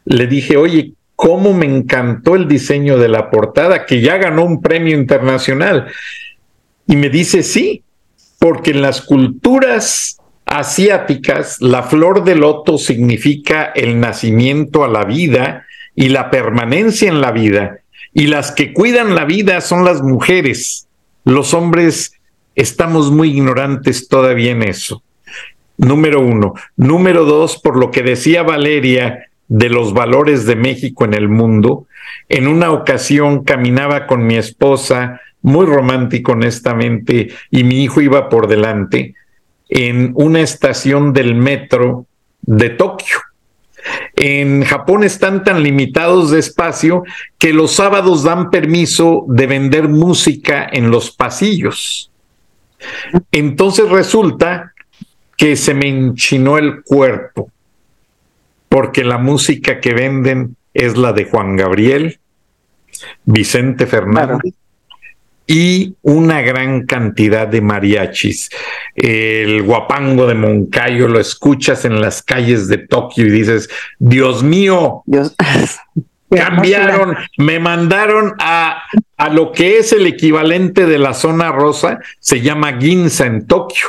[0.06, 4.62] le dije, oye, cómo me encantó el diseño de la portada, que ya ganó un
[4.62, 5.92] premio internacional.
[6.86, 7.82] Y me dice, sí,
[8.38, 10.16] porque en las culturas
[10.46, 17.20] asiáticas, la flor de loto significa el nacimiento a la vida y la permanencia en
[17.20, 17.80] la vida.
[18.14, 20.88] y las que cuidan la vida son las mujeres.
[21.26, 22.14] Los hombres
[22.54, 25.02] estamos muy ignorantes todavía en eso.
[25.76, 26.54] Número uno.
[26.76, 31.88] Número dos, por lo que decía Valeria de los valores de México en el mundo,
[32.28, 38.46] en una ocasión caminaba con mi esposa, muy romántico honestamente, y mi hijo iba por
[38.46, 39.16] delante,
[39.68, 42.06] en una estación del metro
[42.42, 43.18] de Tokio.
[44.14, 47.02] En Japón están tan limitados de espacio
[47.36, 52.12] que los sábados dan permiso de vender música en los pasillos.
[53.32, 54.74] Entonces resulta
[55.36, 57.50] que se me enchinó el cuerpo,
[58.70, 62.20] porque la música que venden es la de Juan Gabriel,
[63.24, 64.54] Vicente Fernández,
[65.44, 68.48] y una gran cantidad de mariachis.
[68.94, 73.68] El guapango de Moncayo lo escuchas en las calles de Tokio y dices,
[73.98, 75.02] Dios mío,
[76.30, 78.84] cambiaron, me mandaron a,
[79.16, 83.88] a lo que es el equivalente de la zona rosa, se llama Ginza en Tokio,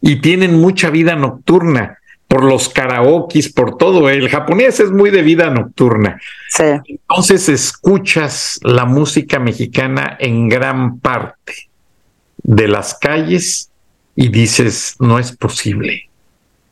[0.00, 1.95] y tienen mucha vida nocturna
[2.28, 4.08] por los karaokis, por todo.
[4.08, 6.20] El japonés es muy de vida nocturna.
[6.50, 6.64] Sí.
[6.86, 11.68] Entonces escuchas la música mexicana en gran parte
[12.42, 13.70] de las calles
[14.14, 16.08] y dices, no es posible.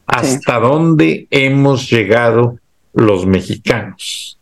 [0.07, 2.59] ¿Hasta dónde hemos llegado
[2.93, 4.39] los mexicanos?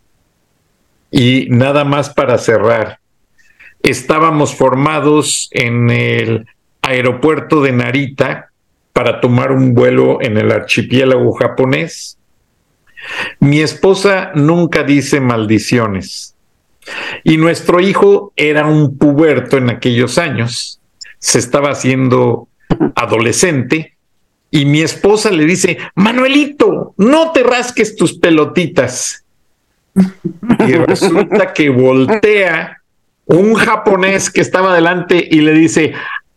[1.11, 2.99] Y nada más para cerrar,
[3.83, 6.47] estábamos formados en el
[6.81, 8.52] aeropuerto de Narita,
[8.93, 12.19] para tomar un vuelo en el archipiélago japonés.
[13.41, 16.35] Mi esposa nunca dice maldiciones.
[17.25, 20.81] Y nuestro hijo era un puberto en aquellos años,
[21.19, 22.49] se estaba haciendo
[22.97, 23.97] adolescente,
[24.51, 29.25] y mi esposa le dice, Manuelito, no te rasques tus pelotitas.
[30.67, 32.83] Y resulta que voltea
[33.25, 35.95] un japonés que estaba delante y le dice,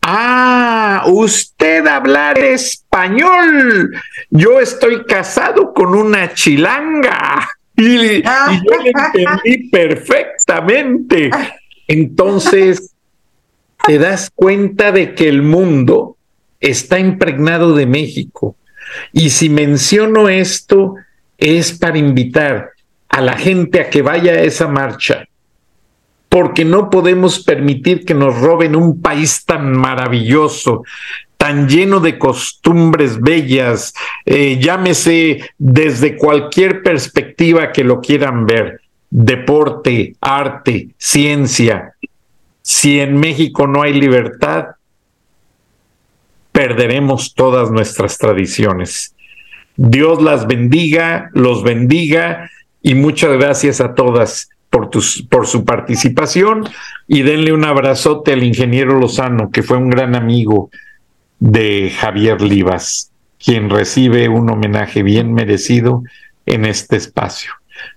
[0.07, 3.91] Ah, usted hablar español.
[4.29, 7.49] Yo estoy casado con una chilanga.
[7.77, 11.29] Y, yo le entendí perfectamente.
[11.89, 12.93] Entonces,
[13.85, 16.15] te das cuenta de que el mundo
[16.61, 18.55] está impregnado de México.
[19.11, 20.95] Y si menciono esto,
[21.37, 22.71] es para invitar
[23.09, 25.24] a la gente a que vaya a esa marcha
[26.35, 30.83] porque no podemos permitir que nos roben un país tan maravilloso,
[31.37, 33.93] tan lleno de costumbres bellas,
[34.25, 41.93] eh, llámese desde cualquier perspectiva que lo quieran ver, deporte, arte, ciencia.
[42.61, 44.75] Si en México no hay libertad,
[46.51, 49.15] perderemos todas nuestras tradiciones.
[49.77, 54.89] Dios las bendiga, los bendiga y muchas gracias a todas por,
[55.29, 56.67] por su participación
[57.07, 60.69] y denle un abrazote al ingeniero Lozano, que fue un gran amigo
[61.39, 63.09] de Javier Livas,
[63.41, 66.03] quien recibe un homenaje bien merecido
[66.45, 67.51] en este espacio.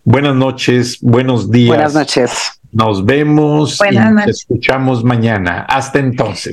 [0.04, 1.68] Buenas noches, buenos días.
[1.68, 2.60] Buenas noches.
[2.70, 5.66] Nos vemos y nos escuchamos mañana.
[5.68, 6.52] Hasta entonces.